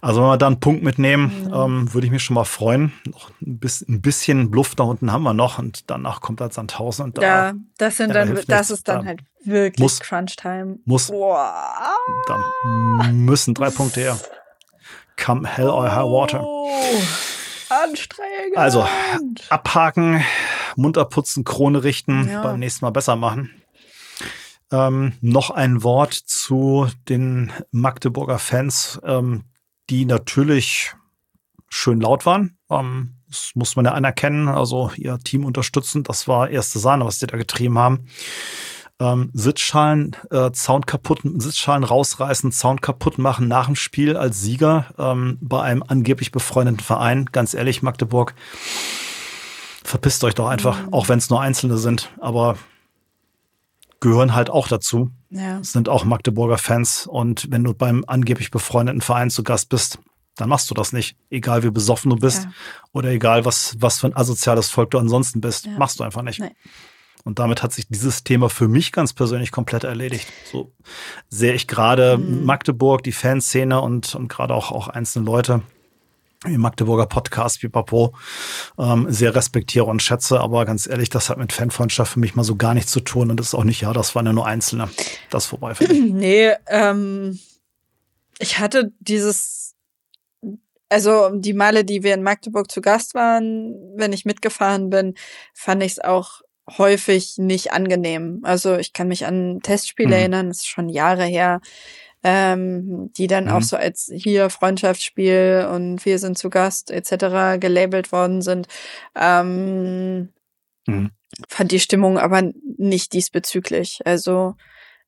Also 0.00 0.20
wenn 0.20 0.30
wir 0.30 0.36
da 0.36 0.48
einen 0.48 0.58
Punkt 0.58 0.82
mitnehmen, 0.82 1.44
mhm. 1.44 1.54
ähm, 1.54 1.94
würde 1.94 2.06
ich 2.08 2.10
mich 2.10 2.24
schon 2.24 2.34
mal 2.34 2.44
freuen. 2.44 2.92
Noch 3.06 3.30
ein, 3.40 3.58
bisschen, 3.58 3.94
ein 3.94 4.02
bisschen 4.02 4.50
Luft 4.50 4.80
da 4.80 4.84
unten 4.84 5.12
haben 5.12 5.22
wir 5.22 5.32
noch 5.32 5.60
und 5.60 5.88
danach 5.90 6.20
kommt 6.20 6.40
halt 6.40 6.52
Sandhausen 6.52 7.04
und 7.04 7.18
da. 7.18 7.22
Ja, 7.22 7.52
das 7.78 7.98
sind 7.98 8.12
dann, 8.12 8.34
das 8.34 8.48
nichts. 8.48 8.70
ist 8.70 8.88
dann 8.88 9.02
da 9.02 9.06
halt 9.06 9.20
wirklich 9.44 9.80
muss, 9.80 10.00
Crunch-Time. 10.00 10.78
Muss. 10.84 11.08
Boah. 11.08 11.94
Dann 12.26 13.24
müssen 13.24 13.54
drei 13.54 13.70
Punkte 13.70 14.00
her. 14.00 14.18
Come 15.16 15.46
hell 15.46 15.68
or 15.68 15.94
high 15.94 16.02
water. 16.02 16.42
Oh. 16.42 16.68
Anstrengend. 17.84 18.56
Also 18.56 18.86
abhaken, 19.48 20.22
munter 20.76 21.04
putzen, 21.04 21.44
Krone 21.44 21.82
richten, 21.82 22.28
ja. 22.28 22.42
beim 22.42 22.58
nächsten 22.58 22.84
Mal 22.84 22.90
besser 22.90 23.16
machen. 23.16 23.50
Ähm, 24.70 25.14
noch 25.20 25.50
ein 25.50 25.82
Wort 25.82 26.14
zu 26.14 26.88
den 27.08 27.52
Magdeburger 27.70 28.38
Fans, 28.38 29.00
ähm, 29.04 29.44
die 29.90 30.04
natürlich 30.04 30.94
schön 31.68 32.00
laut 32.00 32.26
waren. 32.26 32.58
Ähm, 32.70 33.16
das 33.28 33.52
muss 33.54 33.76
man 33.76 33.84
ja 33.86 33.92
anerkennen. 33.92 34.48
Also 34.48 34.90
ihr 34.96 35.18
Team 35.18 35.44
unterstützen. 35.44 36.02
Das 36.02 36.28
war 36.28 36.50
erste 36.50 36.78
Sahne, 36.78 37.06
was 37.06 37.18
die 37.18 37.26
da 37.26 37.36
getrieben 37.36 37.78
haben 37.78 38.06
ähm, 39.02 39.30
Sitzschalen, 39.32 40.14
äh, 40.30 40.50
Sound 40.54 40.86
kaputt, 40.86 41.20
Sitzschalen 41.24 41.82
rausreißen, 41.82 42.52
Sound 42.52 42.82
kaputt 42.82 43.18
machen 43.18 43.48
nach 43.48 43.66
dem 43.66 43.74
Spiel 43.74 44.16
als 44.16 44.40
Sieger 44.40 44.86
ähm, 44.96 45.38
bei 45.40 45.60
einem 45.60 45.82
angeblich 45.86 46.30
befreundeten 46.30 46.80
Verein. 46.80 47.26
Ganz 47.32 47.52
ehrlich, 47.52 47.82
Magdeburg, 47.82 48.34
verpisst 49.82 50.22
euch 50.22 50.34
doch 50.34 50.48
einfach, 50.48 50.82
mhm. 50.82 50.92
auch 50.92 51.08
wenn 51.08 51.18
es 51.18 51.30
nur 51.30 51.40
Einzelne 51.40 51.78
sind, 51.78 52.12
aber 52.20 52.56
gehören 53.98 54.34
halt 54.34 54.50
auch 54.50 54.68
dazu. 54.68 55.10
Ja. 55.30 55.62
Sind 55.62 55.88
auch 55.88 56.04
Magdeburger 56.04 56.58
Fans 56.58 57.06
und 57.06 57.50
wenn 57.50 57.64
du 57.64 57.74
beim 57.74 58.04
angeblich 58.06 58.50
befreundeten 58.50 59.00
Verein 59.00 59.30
zu 59.30 59.42
Gast 59.42 59.68
bist, 59.68 59.98
dann 60.36 60.48
machst 60.48 60.70
du 60.70 60.74
das 60.74 60.92
nicht. 60.92 61.16
Egal 61.30 61.62
wie 61.62 61.70
besoffen 61.70 62.10
du 62.10 62.16
bist 62.16 62.44
ja. 62.44 62.52
oder 62.92 63.10
egal 63.10 63.44
was, 63.44 63.76
was 63.78 64.00
für 64.00 64.06
ein 64.06 64.16
asoziales 64.16 64.70
Volk 64.70 64.92
du 64.92 64.98
ansonsten 64.98 65.40
bist, 65.40 65.66
ja. 65.66 65.72
machst 65.78 65.98
du 65.98 66.04
einfach 66.04 66.22
nicht. 66.22 66.40
Nee. 66.40 66.52
Und 67.24 67.38
damit 67.38 67.62
hat 67.62 67.72
sich 67.72 67.86
dieses 67.88 68.24
Thema 68.24 68.48
für 68.48 68.68
mich 68.68 68.92
ganz 68.92 69.12
persönlich 69.12 69.52
komplett 69.52 69.84
erledigt. 69.84 70.28
So 70.50 70.72
sehe 71.28 71.54
ich 71.54 71.68
gerade 71.68 72.18
mhm. 72.18 72.44
Magdeburg, 72.44 73.02
die 73.02 73.12
Fanszene 73.12 73.80
und, 73.80 74.14
und 74.14 74.28
gerade 74.28 74.54
auch, 74.54 74.72
auch 74.72 74.88
einzelne 74.88 75.26
Leute. 75.26 75.62
wie 76.44 76.58
Magdeburger 76.58 77.06
Podcast, 77.06 77.62
wie 77.62 77.68
Papo, 77.68 78.16
ähm, 78.76 79.06
sehr 79.08 79.34
respektiere 79.34 79.84
und 79.84 80.02
schätze. 80.02 80.40
Aber 80.40 80.64
ganz 80.64 80.88
ehrlich, 80.88 81.08
das 81.10 81.30
hat 81.30 81.38
mit 81.38 81.52
Fanfreundschaft 81.52 82.14
für 82.14 82.20
mich 82.20 82.34
mal 82.34 82.42
so 82.42 82.56
gar 82.56 82.74
nichts 82.74 82.90
zu 82.90 83.00
tun. 83.00 83.30
Und 83.30 83.38
das 83.38 83.48
ist 83.48 83.54
auch 83.54 83.64
nicht, 83.64 83.82
ja, 83.82 83.92
das 83.92 84.14
waren 84.16 84.26
ja 84.26 84.32
nur 84.32 84.46
Einzelne. 84.46 84.88
Das 85.30 85.46
vorbei. 85.46 85.74
nee, 85.90 86.52
ähm, 86.66 87.38
ich 88.40 88.58
hatte 88.58 88.92
dieses, 88.98 89.76
also 90.88 91.30
die 91.36 91.54
Male, 91.54 91.84
die 91.84 92.02
wir 92.02 92.14
in 92.14 92.24
Magdeburg 92.24 92.70
zu 92.70 92.80
Gast 92.80 93.14
waren, 93.14 93.74
wenn 93.94 94.12
ich 94.12 94.24
mitgefahren 94.24 94.90
bin, 94.90 95.14
fand 95.54 95.84
ich 95.84 95.92
es 95.92 95.98
auch 96.00 96.42
häufig 96.78 97.38
nicht 97.38 97.72
angenehm. 97.72 98.40
Also 98.42 98.76
ich 98.76 98.92
kann 98.92 99.08
mich 99.08 99.26
an 99.26 99.60
Testspiele 99.62 100.08
mhm. 100.08 100.14
erinnern, 100.14 100.48
das 100.48 100.58
ist 100.58 100.68
schon 100.68 100.88
Jahre 100.88 101.24
her 101.24 101.60
ähm, 102.22 103.12
die 103.16 103.26
dann 103.26 103.44
mhm. 103.44 103.50
auch 103.50 103.62
so 103.62 103.76
als 103.76 104.10
hier 104.14 104.50
Freundschaftsspiel 104.50 105.68
und 105.70 106.04
wir 106.04 106.18
sind 106.18 106.38
zu 106.38 106.50
Gast 106.50 106.90
etc. 106.90 107.58
gelabelt 107.60 108.12
worden 108.12 108.42
sind. 108.42 108.68
Ähm, 109.16 110.28
mhm. 110.86 111.10
Fand 111.48 111.72
die 111.72 111.80
Stimmung 111.80 112.18
aber 112.18 112.42
nicht 112.78 113.12
diesbezüglich. 113.12 114.00
Also 114.04 114.54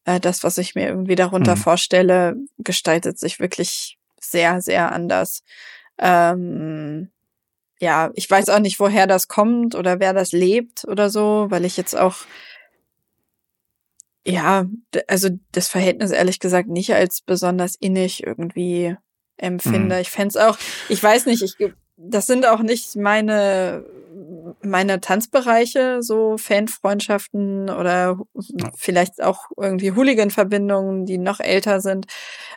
äh, 0.04 0.18
das, 0.18 0.42
was 0.42 0.58
ich 0.58 0.74
mir 0.74 0.88
irgendwie 0.88 1.14
darunter 1.14 1.54
mhm. 1.54 1.60
vorstelle, 1.60 2.36
gestaltet 2.58 3.18
sich 3.18 3.38
wirklich 3.38 3.98
sehr, 4.20 4.60
sehr 4.60 4.90
anders. 4.90 5.42
Ähm, 5.98 7.10
ja, 7.80 8.10
ich 8.14 8.30
weiß 8.30 8.48
auch 8.48 8.60
nicht, 8.60 8.80
woher 8.80 9.06
das 9.06 9.28
kommt 9.28 9.74
oder 9.74 10.00
wer 10.00 10.12
das 10.12 10.32
lebt 10.32 10.84
oder 10.86 11.10
so, 11.10 11.46
weil 11.50 11.64
ich 11.64 11.76
jetzt 11.76 11.96
auch 11.96 12.16
ja, 14.26 14.66
also 15.06 15.28
das 15.52 15.68
Verhältnis 15.68 16.10
ehrlich 16.10 16.40
gesagt 16.40 16.68
nicht 16.68 16.94
als 16.94 17.20
besonders 17.20 17.74
innig 17.74 18.26
irgendwie 18.26 18.96
empfinde. 19.36 19.96
Mhm. 19.96 20.00
Ich 20.00 20.10
fände 20.10 20.48
auch, 20.48 20.56
ich 20.88 21.02
weiß 21.02 21.26
nicht, 21.26 21.42
ich, 21.42 21.56
das 21.96 22.26
sind 22.26 22.46
auch 22.46 22.60
nicht 22.60 22.96
meine, 22.96 23.84
meine 24.62 25.00
Tanzbereiche, 25.00 26.02
so 26.02 26.38
Fanfreundschaften 26.38 27.68
oder 27.68 28.18
vielleicht 28.76 29.22
auch 29.22 29.50
irgendwie 29.56 29.92
Hooligan-Verbindungen, 29.92 31.04
die 31.04 31.18
noch 31.18 31.40
älter 31.40 31.80
sind. 31.80 32.06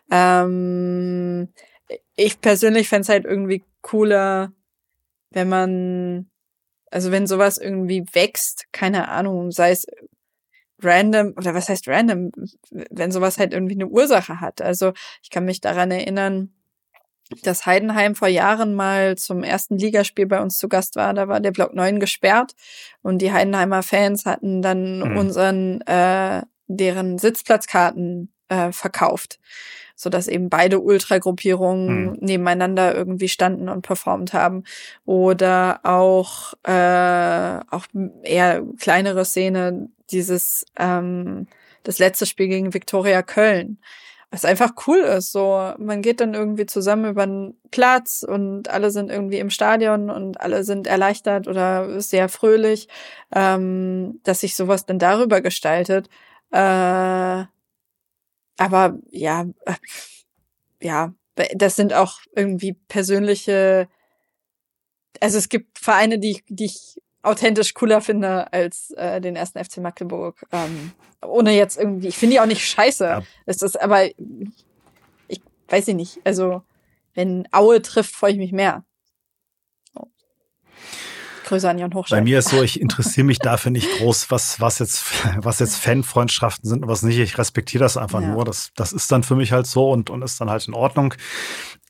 Ähm, 0.10 1.49
ich 2.15 2.39
persönlich 2.39 2.88
fände 2.88 3.01
es 3.01 3.10
halt 3.10 3.25
irgendwie 3.25 3.63
cooler, 3.82 4.53
wenn 5.31 5.49
man, 5.49 6.29
also 6.91 7.11
wenn 7.11 7.27
sowas 7.27 7.57
irgendwie 7.57 8.05
wächst, 8.13 8.65
keine 8.71 9.09
Ahnung, 9.09 9.51
sei 9.51 9.71
es 9.71 9.85
random, 10.81 11.33
oder 11.37 11.53
was 11.53 11.69
heißt 11.69 11.87
random, 11.87 12.31
wenn 12.71 13.11
sowas 13.11 13.37
halt 13.37 13.53
irgendwie 13.53 13.75
eine 13.75 13.87
Ursache 13.87 14.39
hat. 14.41 14.61
Also 14.61 14.93
ich 15.21 15.29
kann 15.29 15.45
mich 15.45 15.61
daran 15.61 15.91
erinnern, 15.91 16.53
dass 17.43 17.65
Heidenheim 17.65 18.15
vor 18.15 18.27
Jahren 18.27 18.73
mal 18.73 19.17
zum 19.17 19.43
ersten 19.43 19.77
Ligaspiel 19.77 20.27
bei 20.27 20.41
uns 20.41 20.57
zu 20.57 20.69
Gast 20.69 20.95
war. 20.95 21.13
Da 21.13 21.27
war 21.27 21.39
der 21.39 21.51
Block 21.51 21.73
9 21.73 21.99
gesperrt 21.99 22.53
und 23.01 23.21
die 23.21 23.33
Heidenheimer 23.33 23.83
Fans 23.83 24.25
hatten 24.25 24.61
dann 24.61 24.99
mhm. 24.99 25.17
unseren, 25.17 25.81
äh, 25.81 26.43
deren 26.67 27.17
Sitzplatzkarten 27.17 28.33
äh, 28.49 28.71
verkauft 28.71 29.39
so 29.97 30.12
dass 30.12 30.27
eben 30.27 30.49
beide 30.49 30.79
Ultragruppierungen 30.79 32.12
mhm. 32.12 32.17
nebeneinander 32.21 32.95
irgendwie 32.95 33.27
standen 33.27 33.67
und 33.67 33.81
performt 33.81 34.31
haben. 34.31 34.63
Oder 35.05 35.79
auch, 35.83 36.53
äh, 36.63 37.60
auch 37.69 37.86
eher 38.23 38.63
kleinere 38.79 39.25
Szene, 39.25 39.89
dieses, 40.12 40.65
ähm, 40.77 41.47
das 41.83 41.97
letzte 41.97 42.27
Spiel 42.27 42.47
gegen 42.47 42.73
Viktoria 42.73 43.23
Köln. 43.23 43.79
Was 44.29 44.45
einfach 44.45 44.73
cool 44.86 44.99
ist, 44.99 45.31
so, 45.31 45.73
man 45.77 46.01
geht 46.01 46.21
dann 46.21 46.33
irgendwie 46.33 46.65
zusammen 46.65 47.10
über 47.10 47.25
den 47.25 47.57
Platz 47.71 48.23
und 48.27 48.69
alle 48.69 48.91
sind 48.91 49.10
irgendwie 49.10 49.39
im 49.39 49.49
Stadion 49.49 50.10
und 50.10 50.39
alle 50.41 50.63
sind 50.63 50.86
erleichtert 50.86 51.47
oder 51.47 52.01
sehr 52.01 52.29
fröhlich, 52.29 52.88
ähm, 53.33 54.19
dass 54.23 54.41
sich 54.41 54.55
sowas 54.55 54.86
dann 54.86 54.99
darüber 54.99 55.41
gestaltet. 55.41 56.10
Äh, 56.51 57.45
aber 58.57 58.97
ja, 59.11 59.45
äh, 59.65 59.73
ja, 60.81 61.13
das 61.55 61.75
sind 61.75 61.93
auch 61.93 62.19
irgendwie 62.35 62.73
persönliche, 62.73 63.87
also 65.21 65.37
es 65.37 65.49
gibt 65.49 65.79
Vereine, 65.79 66.19
die, 66.19 66.43
die 66.49 66.65
ich 66.65 67.01
authentisch 67.21 67.73
cooler 67.73 68.01
finde 68.01 68.51
als 68.53 68.91
äh, 68.91 69.21
den 69.21 69.35
ersten 69.35 69.63
FC 69.63 69.77
Magdeburg. 69.77 70.45
Ähm, 70.51 70.91
ohne 71.21 71.51
jetzt 71.51 71.77
irgendwie, 71.77 72.07
ich 72.07 72.17
finde 72.17 72.35
die 72.35 72.39
auch 72.39 72.45
nicht 72.45 72.65
scheiße. 72.65 73.03
Ja. 73.03 73.23
Es 73.45 73.61
ist 73.61 73.79
aber, 73.79 74.05
ich 75.27 75.41
weiß 75.67 75.87
ich 75.89 75.95
nicht. 75.95 76.19
Also, 76.23 76.61
wenn 77.13 77.47
Aue 77.51 77.81
trifft, 77.81 78.15
freue 78.15 78.31
ich 78.31 78.37
mich 78.37 78.51
mehr. 78.51 78.85
Grüße 81.47 81.69
an 81.69 81.77
Jan 81.77 81.93
Hochstein. 81.93 82.19
Bei 82.19 82.23
mir 82.23 82.39
ist 82.39 82.49
so, 82.49 82.62
ich 82.62 82.81
interessiere 82.81 83.25
mich 83.25 83.39
dafür 83.39 83.71
nicht 83.71 83.89
groß, 83.99 84.29
was, 84.29 84.60
was 84.60 84.79
jetzt, 84.79 85.05
was 85.38 85.60
jetzt 85.60 85.77
Fanfreundschaften 85.77 86.69
sind 86.69 86.83
und 86.83 86.89
was 86.89 87.03
nicht. 87.03 87.17
Ich 87.19 87.38
respektiere 87.38 87.83
das 87.83 87.95
einfach 87.95 88.21
ja. 88.21 88.27
nur. 88.27 88.43
Das, 88.43 88.71
das 88.75 88.91
ist 88.91 89.12
dann 89.12 89.23
für 89.23 89.36
mich 89.36 89.53
halt 89.53 89.65
so 89.65 89.89
und, 89.89 90.10
und 90.10 90.21
ist 90.21 90.41
dann 90.41 90.49
halt 90.49 90.67
in 90.67 90.73
Ordnung. 90.73 91.13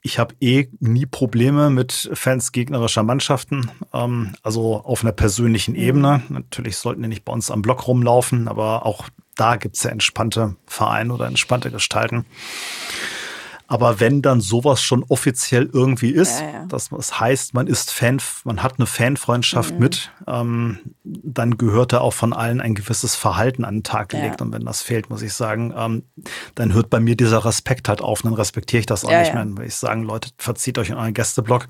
Ich 0.04 0.20
habe 0.20 0.36
eh 0.39 0.67
nie 0.80 1.08
Probleme 1.08 1.70
mit 1.72 2.10
Fans 2.13 2.52
gegnerischer 2.52 3.04
Mannschaften, 3.04 3.72
ähm, 3.93 4.36
also 4.43 4.82
auf 4.84 5.04
einer 5.04 5.12
persönlichen 5.12 5.74
mhm. 5.74 5.82
Ebene. 5.82 6.22
Natürlich 6.30 6.78
sollten 6.78 7.02
die 7.02 7.08
nicht 7.08 7.26
bei 7.26 7.34
uns 7.34 7.50
am 7.50 7.63
Block 7.63 7.88
rumlaufen, 7.88 8.48
aber 8.48 8.86
auch 8.86 9.10
da 9.36 9.56
gibt's 9.56 9.84
ja 9.84 9.89
entspannte 9.89 10.56
Vereine 10.67 11.13
oder 11.13 11.26
entspannte 11.26 11.72
Gestalten. 11.72 12.26
Aber 13.67 13.99
wenn 13.99 14.21
dann 14.21 14.39
sowas 14.41 14.82
schon 14.82 15.03
offiziell 15.08 15.69
irgendwie 15.71 16.12
ist, 16.12 16.39
ja, 16.39 16.49
ja. 16.49 16.65
dass 16.65 16.89
das 16.89 17.19
heißt, 17.19 17.53
man 17.53 17.67
ist 17.67 17.91
Fan, 17.91 18.21
man 18.45 18.63
hat 18.63 18.75
eine 18.77 18.86
Fanfreundschaft 18.86 19.73
mhm. 19.73 19.80
mit, 19.80 20.12
ähm, 20.25 20.80
dann 21.03 21.58
gehört 21.58 21.93
da 21.93 21.99
auch 21.99 22.13
von 22.13 22.34
allen 22.34 22.62
ein 22.62 22.75
gewisses 22.75 23.15
Verhalten 23.15 23.65
an 23.65 23.77
den 23.77 23.84
Tag 23.84 24.10
gelegt. 24.10 24.39
Ja. 24.39 24.45
Und 24.45 24.53
wenn 24.53 24.65
das 24.65 24.82
fehlt, 24.82 25.10
muss 25.10 25.21
ich 25.21 25.34
sagen, 25.34 25.73
ähm, 25.77 26.03
dann 26.56 26.73
hört 26.73 26.89
bei 26.89 26.99
mir 26.99 27.15
dieser 27.15 27.43
Respekt 27.43 27.89
halt 27.89 28.01
auf. 28.01 28.23
Und 28.23 28.32
dann 28.32 28.38
respektiere 28.39 28.80
ich 28.80 28.86
das 28.86 29.03
auch 29.03 29.10
nicht 29.10 29.34
mehr. 29.34 29.43
Dann 29.43 29.58
würde 29.58 29.67
ich 29.67 29.75
sagen, 29.75 30.03
Leute, 30.03 30.30
verzieht 30.38 30.77
euch 30.77 30.89
in 30.89 30.95
euren 30.95 31.13
Gästeblock 31.13 31.67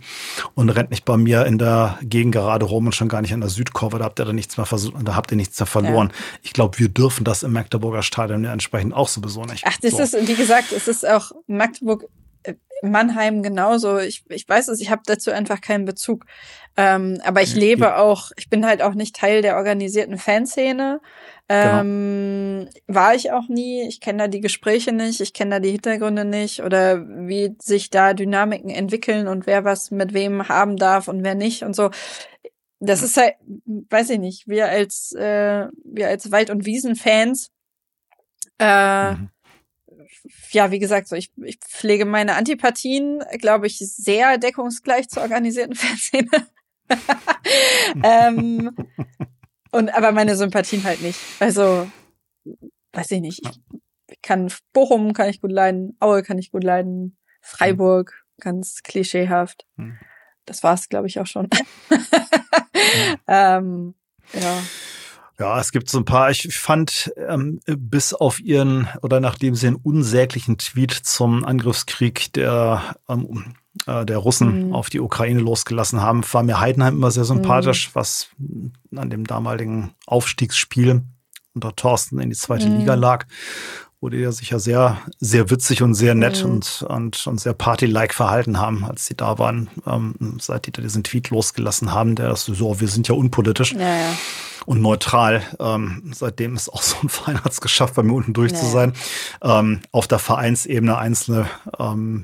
und 0.53 0.69
rennt 0.69 0.91
nicht 0.91 1.05
bei 1.05 1.17
mir 1.17 1.45
in 1.45 1.57
der 1.57 1.97
Gegend 2.01 2.33
gerade 2.33 2.65
rum 2.65 2.86
und 2.86 2.95
schon 2.95 3.10
gar 3.10 3.21
nicht 3.21 3.31
in 3.31 3.41
der 3.41 3.49
Südkurve. 3.49 3.97
Da 3.97 4.05
habt 4.05 4.19
ihr 4.19 4.25
da 4.25 4.33
nichts 4.33 4.57
mehr 4.57 4.65
versucht, 4.65 4.95
da 5.03 5.15
habt 5.15 5.31
ihr 5.31 5.38
nichts 5.38 5.60
mehr 5.60 5.67
verloren. 5.67 6.12
Ich 6.43 6.53
glaube, 6.53 6.77
wir 6.77 6.89
dürfen 6.89 7.23
das 7.23 7.43
im 7.43 7.53
Magdeburger 7.53 8.03
Stadion 8.03 8.43
ja 8.43 8.53
entsprechend 8.53 8.93
auch 8.93 9.07
sowieso 9.07 9.43
nicht. 9.45 9.63
Ach, 9.65 9.77
das 9.81 9.91
so. 9.91 10.03
ist, 10.03 10.27
wie 10.27 10.36
gesagt, 10.36 10.71
es 10.71 10.88
ist 10.88 11.07
auch 11.07 11.31
Magdeburg 11.47 11.87
Magdeburg, 11.88 12.10
äh, 12.43 12.54
Mannheim 12.82 13.41
genauso. 13.41 13.97
Ich, 13.97 14.23
ich 14.30 14.47
weiß 14.47 14.67
es, 14.67 14.82
ich 14.82 14.91
habe 14.91 15.02
dazu 15.06 15.32
einfach 15.32 15.62
keinen 15.62 15.86
Bezug. 15.86 16.26
Ähm, 16.76 17.19
aber 17.23 17.41
ich 17.41 17.56
lebe 17.56 17.97
auch, 17.97 18.32
ich 18.38 18.50
bin 18.50 18.65
halt 18.65 18.84
auch 18.84 18.93
nicht 18.93 19.15
Teil 19.15 19.41
der 19.41 19.56
organisierten 19.56 20.17
Fanszene. 20.17 21.02
Genau. 21.47 21.80
Ähm, 21.80 22.69
genau. 22.69 23.00
War 23.00 23.15
ich 23.15 23.32
auch 23.32 23.47
nie. 23.47 23.88
Ich 23.88 24.00
kenne 24.00 24.23
da 24.23 24.28
die 24.28 24.41
Gespräche 24.41 24.91
nicht, 24.91 25.21
ich 25.21 25.34
kenne 25.34 25.56
da 25.56 25.60
die 25.60 25.71
Hintergründe 25.71 26.26
nicht 26.26 26.62
oder 26.62 27.08
wie 27.08 27.56
sich 27.60 27.89
da 27.89 28.13
Dynamiken 28.13 28.69
entwickeln 28.69 29.28
und 29.28 29.47
wer 29.47 29.63
was 29.63 29.89
mit 29.89 30.13
wem 30.13 30.50
haben 30.50 30.78
darf 30.78 31.08
und 31.08 31.23
wer 31.23 31.36
nicht 31.36 31.63
und 31.63 31.76
so. 31.76 31.89
Das 32.80 33.02
ist 33.02 33.17
halt, 33.17 33.34
weiß 33.65 34.12
ich 34.12 34.19
nicht, 34.19 34.47
wir 34.47 34.67
als, 34.67 35.12
äh, 35.13 35.67
wir 35.84 36.10
als 36.10 36.32
Wald- 36.32 36.52
und 36.52 36.65
Wiesenfans 36.67 37.50
äh, 38.60 39.13
mhm 39.13 39.30
ja, 40.52 40.72
wie 40.72 40.80
gesagt, 40.80 41.08
so 41.08 41.15
ich, 41.15 41.32
ich 41.43 41.60
pflege 41.60 42.06
meine 42.06 42.36
Antipathien, 42.36 43.24
glaube 43.39 43.67
ich, 43.67 43.80
sehr 43.80 44.38
deckungsgleich 44.38 45.10
zur 45.10 45.24
organisierten 45.24 45.76
Fanszene. 45.76 46.48
ähm, 48.04 48.76
und 49.72 49.89
aber 49.89 50.12
meine 50.12 50.36
Sympathien 50.36 50.84
halt 50.84 51.02
nicht. 51.02 51.20
Also, 51.39 51.89
weiß 52.93 53.12
ich 53.12 53.22
nicht. 53.22 53.41
Ich 54.10 54.22
kann 54.22 54.52
Bochum 54.74 55.13
kann 55.13 55.30
ich 55.30 55.41
gut 55.41 55.52
leiden, 55.52 55.98
Aue 56.00 56.24
kann 56.24 56.38
ich 56.38 56.52
gut 56.52 56.63
leiden, 56.63 57.17
Freiburg, 57.41 58.26
ganz 58.39 58.82
klischeehaft. 58.84 59.65
Hm. 59.78 59.98
Das 60.46 60.63
war's, 60.63 60.88
glaube 60.88 61.08
ich, 61.08 61.20
auch 61.20 61.28
schon. 61.28 61.50
ähm, 63.28 63.96
ja. 64.34 64.63
Ja, 65.39 65.60
es 65.60 65.71
gibt 65.71 65.89
so 65.89 66.00
ein 66.00 66.06
paar. 66.06 66.32
Ich 66.32 66.58
fand 66.58 67.12
ähm, 67.28 67.60
bis 67.65 68.13
auf 68.13 68.39
ihren 68.39 68.88
oder 69.04 69.19
nachdem 69.19 69.54
sie 69.54 69.67
einen 69.67 69.76
unsäglichen 69.76 70.58
Tweet 70.58 70.91
zum 70.91 71.45
Angriffskrieg 71.45 72.34
der 72.34 72.95
ähm, 73.08 73.56
äh, 73.86 74.06
der 74.06 74.17
Russen 74.17 74.69
mhm. 74.69 74.73
auf 74.73 74.89
die 74.89 75.00
Ukraine 75.00 75.39
losgelassen 75.39 76.02
haben, 76.02 76.23
war 76.32 76.41
mir 76.41 76.60
Heidenheim 76.60 76.95
immer 76.95 77.12
sehr 77.12 77.26
sympathisch, 77.26 77.89
mhm. 77.89 77.91
was 77.93 78.30
an 78.95 79.10
dem 79.12 79.28
damaligen 79.28 79.91
Aufstiegsspiel 80.08 81.04
unter 81.54 81.76
Thorsten 81.76 82.19
in 82.19 82.30
die 82.30 82.36
zweite 82.36 82.67
mhm. 82.67 82.80
Liga 82.80 82.95
lag 82.95 83.26
wo 84.08 84.10
die 84.10 84.20
ja 84.20 84.32
sich 84.32 84.52
ja 84.52 84.60
sehr, 84.60 84.98
sehr 85.20 85.50
witzig 85.50 85.82
und 85.82 85.93
sehr 85.93 86.15
nett 86.15 86.41
mhm. 86.41 86.52
und, 86.52 86.86
und, 86.88 87.28
und 87.28 87.41
sehr 87.41 87.52
party-like 87.52 88.13
verhalten 88.13 88.58
haben, 88.58 88.86
als 88.86 89.06
sie 89.06 89.17
da 89.17 89.38
waren, 89.38 89.70
ähm, 89.86 90.38
seit 90.39 90.65
die 90.65 90.72
da 90.72 90.82
diesen 90.82 91.04
Tweet 91.04 91.30
losgelassen 91.30 91.91
haben, 91.91 92.15
der 92.15 92.32
ist 92.32 92.46
so, 92.46 92.80
wir 92.80 92.88
sind 92.88 93.10
ja 93.10 93.15
unpolitisch 93.15 93.74
ja, 93.74 93.82
ja. 93.82 94.17
und 94.65 94.82
neutral. 94.82 95.43
Ähm, 95.60 96.13
seitdem 96.15 96.56
ist 96.56 96.70
auch 96.70 96.82
so 96.84 96.96
ein 97.04 97.10
Verein 97.10 97.43
hat 97.43 97.52
es 97.52 97.60
geschafft, 97.60 97.96
bei 97.96 98.04
mir 98.04 98.13
unten 98.13 98.32
durch 98.32 98.54
ja. 98.54 98.60
zu 98.60 98.65
sein. 98.67 98.93
Ähm, 99.41 99.82
auf 99.91 100.08
der 100.08 100.20
Vereinsebene 100.20 100.98
einzelne 100.98 101.48
ähm, 101.78 102.24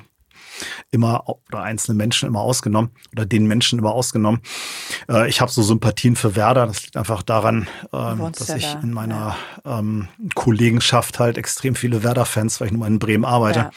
immer 0.91 1.23
oder 1.27 1.61
einzelne 1.61 1.97
Menschen 1.97 2.27
immer 2.27 2.41
ausgenommen 2.41 2.91
oder 3.11 3.25
den 3.25 3.47
Menschen 3.47 3.79
immer 3.79 3.93
ausgenommen. 3.93 4.41
Äh, 5.09 5.29
ich 5.29 5.41
habe 5.41 5.51
so 5.51 5.61
Sympathien 5.61 6.15
für 6.15 6.35
Werder. 6.35 6.67
Das 6.67 6.83
liegt 6.83 6.97
einfach 6.97 7.23
daran, 7.23 7.67
ähm, 7.91 8.31
dass 8.37 8.49
ich 8.49 8.73
da. 8.73 8.79
in 8.79 8.91
meiner 8.91 9.35
ja. 9.65 9.79
ähm, 9.79 10.07
Kollegenschaft 10.35 11.19
halt 11.19 11.37
extrem 11.37 11.75
viele 11.75 12.03
Werder-Fans, 12.03 12.59
weil 12.59 12.67
ich 12.67 12.73
nur 12.73 12.87
in 12.87 12.99
Bremen 12.99 13.25
arbeite, 13.25 13.59
ja. 13.59 13.71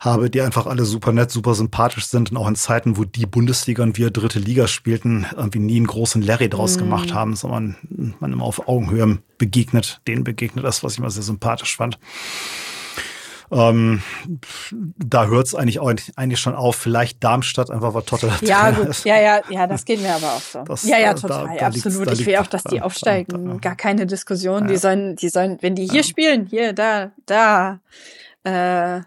habe, 0.00 0.30
die 0.30 0.40
einfach 0.40 0.66
alle 0.66 0.84
super 0.84 1.12
nett, 1.12 1.30
super 1.30 1.54
sympathisch 1.54 2.06
sind 2.06 2.30
und 2.30 2.36
auch 2.36 2.48
in 2.48 2.56
Zeiten, 2.56 2.96
wo 2.96 3.04
die 3.04 3.26
Bundesliga 3.26 3.82
und 3.82 3.98
wir 3.98 4.10
dritte 4.10 4.38
Liga 4.38 4.68
spielten, 4.68 5.26
irgendwie 5.36 5.58
nie 5.58 5.76
einen 5.76 5.86
großen 5.86 6.22
Larry 6.22 6.48
draus 6.48 6.76
mm. 6.76 6.78
gemacht 6.78 7.14
haben, 7.14 7.36
sondern 7.36 7.76
man 8.20 8.32
immer 8.32 8.44
auf 8.44 8.68
Augenhöhe 8.68 9.18
begegnet, 9.38 10.00
denen 10.06 10.24
begegnet 10.24 10.64
das, 10.64 10.82
was 10.82 10.94
ich 10.94 10.98
immer 10.98 11.10
sehr 11.10 11.22
sympathisch 11.22 11.76
fand. 11.76 11.98
Ähm, 13.50 14.02
da 14.70 15.26
hört 15.26 15.46
es 15.46 15.54
eigentlich, 15.54 15.80
eigentlich 15.80 16.40
schon 16.40 16.54
auf. 16.54 16.76
Vielleicht 16.76 17.22
Darmstadt 17.24 17.70
einfach, 17.70 17.94
weil 17.94 18.02
Totte 18.02 18.30
Ja, 18.42 18.70
gut. 18.70 18.88
Ist. 18.88 19.04
Ja, 19.04 19.20
ja, 19.20 19.40
ja, 19.48 19.66
das 19.66 19.84
geht 19.84 20.00
mir 20.02 20.14
aber 20.14 20.34
auch 20.34 20.40
so. 20.40 20.62
Das, 20.64 20.84
ja, 20.84 20.98
ja, 20.98 21.14
total. 21.14 21.46
Da, 21.46 21.54
da 21.54 21.66
absolut. 21.66 22.12
ich 22.12 22.26
will 22.26 22.36
auch, 22.36 22.46
dass 22.46 22.64
die 22.64 22.82
aufsteigen. 22.82 23.60
Gar 23.60 23.76
keine 23.76 24.06
Diskussion. 24.06 24.62
Ja. 24.62 24.68
Die 24.68 24.76
sollen, 24.76 25.16
die 25.16 25.28
sollen, 25.28 25.58
wenn 25.60 25.74
die 25.74 25.86
hier 25.86 26.02
ja. 26.02 26.02
spielen, 26.02 26.46
hier, 26.46 26.72
da, 26.72 27.12
da, 27.26 27.80
äh, 28.44 29.00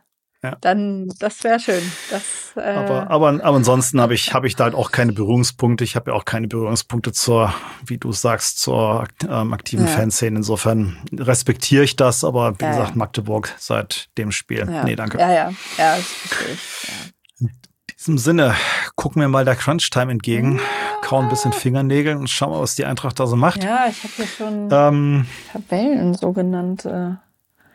ja. 0.44 0.58
Dann, 0.62 1.08
das 1.20 1.44
wäre 1.44 1.60
schön. 1.60 1.84
Das, 2.10 2.24
äh, 2.56 2.62
aber, 2.62 3.12
aber, 3.12 3.44
aber 3.44 3.58
ansonsten 3.58 4.02
habe 4.02 4.16
ich, 4.16 4.34
habe 4.34 4.48
ich 4.48 4.56
da 4.56 4.64
halt 4.64 4.74
auch 4.74 4.92
keine 4.92 5.14
Berührungspunkte. 5.14 5.84
Ich 5.84 5.96
habe 5.96 6.12
ja 6.12 6.18
auch 6.18 6.26
keine 6.26 6.48
Berührungspunkte 6.48 7.12
zur, 7.12 7.54
wie 7.86 8.00
du 8.00 8.12
sagst, 8.12 8.60
zur 8.60 9.06
ähm, 9.30 9.54
aktiven 9.54 9.86
ja. 9.86 9.92
Fanszene. 9.92 10.38
Insofern 10.38 10.98
respektiere 11.16 11.84
ich 11.84 11.96
das, 11.96 12.24
aber 12.24 12.60
wie 12.60 12.64
ja, 12.64 12.72
gesagt, 12.72 12.96
Magdeburg 12.96 13.54
seit 13.60 14.10
dem 14.18 14.32
Spiel. 14.32 14.68
Ja. 14.68 14.84
Nee, 14.84 14.96
danke. 14.96 15.20
Ja, 15.20 15.32
ja, 15.32 15.54
ja, 15.78 15.96
das 15.96 16.06
verstehe 16.06 16.54
ich. 16.54 16.88
Ja. 16.88 17.48
In 17.48 17.50
diesem 17.98 18.18
Sinne, 18.18 18.56
gucken 18.96 19.22
wir 19.22 19.30
mal 19.30 19.46
der 19.46 19.56
Crunch-Time 19.56 20.12
entgegen, 20.12 20.60
kauen 21.04 21.26
ein 21.26 21.30
bisschen 21.30 21.54
Fingernägel 21.54 22.16
und 22.16 22.32
schauen 22.32 22.50
mal, 22.50 22.62
was 22.62 22.74
die 22.74 22.86
Eintracht 22.86 23.20
da 23.20 23.28
so 23.28 23.36
macht. 23.36 23.64
Ja, 23.64 23.86
ich 23.88 24.04
habe 24.04 24.14
hier 24.16 24.26
schon 24.26 24.70
ähm, 24.72 25.28
Tabellen 25.54 26.16
sogenannte 26.16 27.20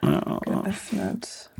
geöffnet. 0.01 1.51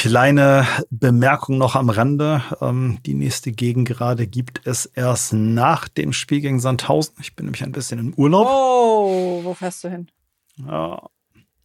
Kleine 0.00 0.66
Bemerkung 0.88 1.58
noch 1.58 1.76
am 1.76 1.90
Rande. 1.90 2.42
Ähm, 2.62 3.00
die 3.04 3.12
nächste 3.12 3.52
Gegengerade 3.52 4.26
gibt 4.26 4.66
es 4.66 4.86
erst 4.86 5.34
nach 5.34 5.88
dem 5.88 6.14
Spiel 6.14 6.40
gegen 6.40 6.58
Sandhausen. 6.58 7.16
Ich 7.20 7.36
bin 7.36 7.44
nämlich 7.44 7.62
ein 7.62 7.72
bisschen 7.72 7.98
im 7.98 8.14
Urlaub. 8.14 8.48
Oh, 8.50 9.40
wo 9.44 9.52
fährst 9.52 9.84
du 9.84 9.90
hin? 9.90 10.08
Ja, 10.56 11.02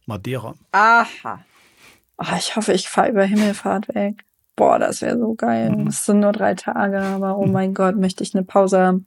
Madeira. 0.04 0.54
Aha. 0.72 1.46
Oh, 2.18 2.36
ich 2.36 2.54
hoffe, 2.56 2.74
ich 2.74 2.90
fahre 2.90 3.08
über 3.08 3.24
Himmelfahrt 3.24 3.94
weg. 3.94 4.26
Boah, 4.54 4.78
das 4.78 5.00
wäre 5.00 5.18
so 5.18 5.34
geil. 5.34 5.70
Mhm. 5.70 5.86
Das 5.86 6.04
sind 6.04 6.20
nur 6.20 6.32
drei 6.32 6.54
Tage, 6.54 7.00
aber 7.00 7.38
oh 7.38 7.46
mhm. 7.46 7.52
mein 7.52 7.72
Gott, 7.72 7.96
möchte 7.96 8.22
ich 8.22 8.34
eine 8.34 8.44
Pause 8.44 8.80
haben. 8.80 9.06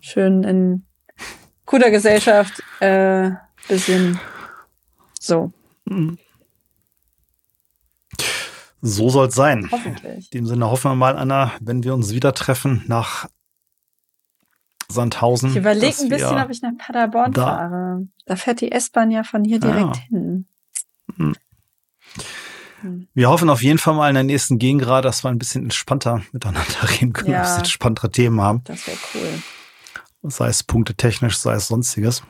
Schön 0.00 0.44
in 0.44 0.84
guter 1.66 1.90
Gesellschaft. 1.90 2.62
Äh, 2.78 3.32
bisschen 3.66 4.20
so. 5.18 5.52
Mhm. 5.86 6.18
So 8.86 9.08
soll 9.08 9.28
es 9.28 9.34
sein. 9.34 9.66
Hoffentlich. 9.72 10.30
In 10.30 10.40
dem 10.40 10.46
Sinne 10.46 10.70
hoffen 10.70 10.90
wir 10.90 10.94
mal, 10.94 11.16
Anna, 11.16 11.52
wenn 11.58 11.84
wir 11.84 11.94
uns 11.94 12.12
wieder 12.12 12.34
treffen 12.34 12.84
nach 12.86 13.26
Sandhausen. 14.90 15.50
Ich 15.50 15.56
überlege 15.56 16.02
ein 16.02 16.10
bisschen, 16.10 16.38
ob 16.38 16.50
ich 16.50 16.60
nach 16.60 16.76
Paderborn 16.76 17.32
da 17.32 17.46
fahre. 17.46 18.08
Da 18.26 18.36
fährt 18.36 18.60
die 18.60 18.70
S-Bahn 18.70 19.10
ja 19.10 19.24
von 19.24 19.42
hier 19.42 19.58
direkt 19.58 19.96
ja. 19.96 20.02
hin. 20.10 20.46
Hm. 21.16 21.34
hm. 22.82 23.08
Wir 23.14 23.30
hoffen 23.30 23.48
auf 23.48 23.62
jeden 23.62 23.78
Fall 23.78 23.94
mal 23.94 24.10
in 24.10 24.16
der 24.16 24.24
nächsten 24.24 24.58
Gegengrade, 24.58 25.08
dass 25.08 25.24
wir 25.24 25.30
ein 25.30 25.38
bisschen 25.38 25.64
entspannter 25.64 26.20
miteinander 26.32 26.60
reden 27.00 27.14
können, 27.14 27.30
ja. 27.30 27.38
ein 27.38 27.42
bisschen 27.44 27.58
entspanntere 27.60 28.10
Themen 28.10 28.42
haben. 28.42 28.64
Das 28.64 28.86
wäre 28.86 28.98
cool. 29.14 30.30
Sei 30.30 30.48
es 30.48 30.62
punktetechnisch, 30.62 31.38
sei 31.38 31.54
es 31.54 31.68
sonstiges. 31.68 32.22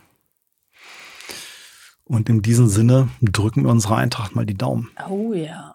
Und 2.05 2.29
in 2.29 2.43
diesem 2.43 2.69
Sinne 2.69 3.09
drücken 3.21 3.65
wir 3.65 3.73
unserer 3.73 3.97
Eintracht 3.97 4.37
mal 4.37 4.47
die 4.47 4.55
Daumen. 4.55 4.93
Oh 5.09 5.33
ja. 5.33 5.75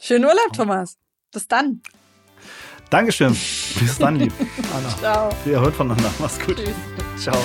Schönen 0.00 0.24
Urlaub, 0.24 0.52
Thomas. 0.54 0.98
Bis 1.32 1.46
dann. 1.46 1.82
Dankeschön. 2.90 3.32
Bis 3.78 3.98
dann, 3.98 4.16
lieb 4.16 4.32
Anna. 4.74 4.88
Ciao. 4.98 5.30
Wir 5.44 5.60
hören 5.60 5.72
voneinander. 5.72 6.12
Mach's 6.18 6.40
gut. 6.40 6.56
Tschüss. 6.56 6.74
Ciao. 7.22 7.38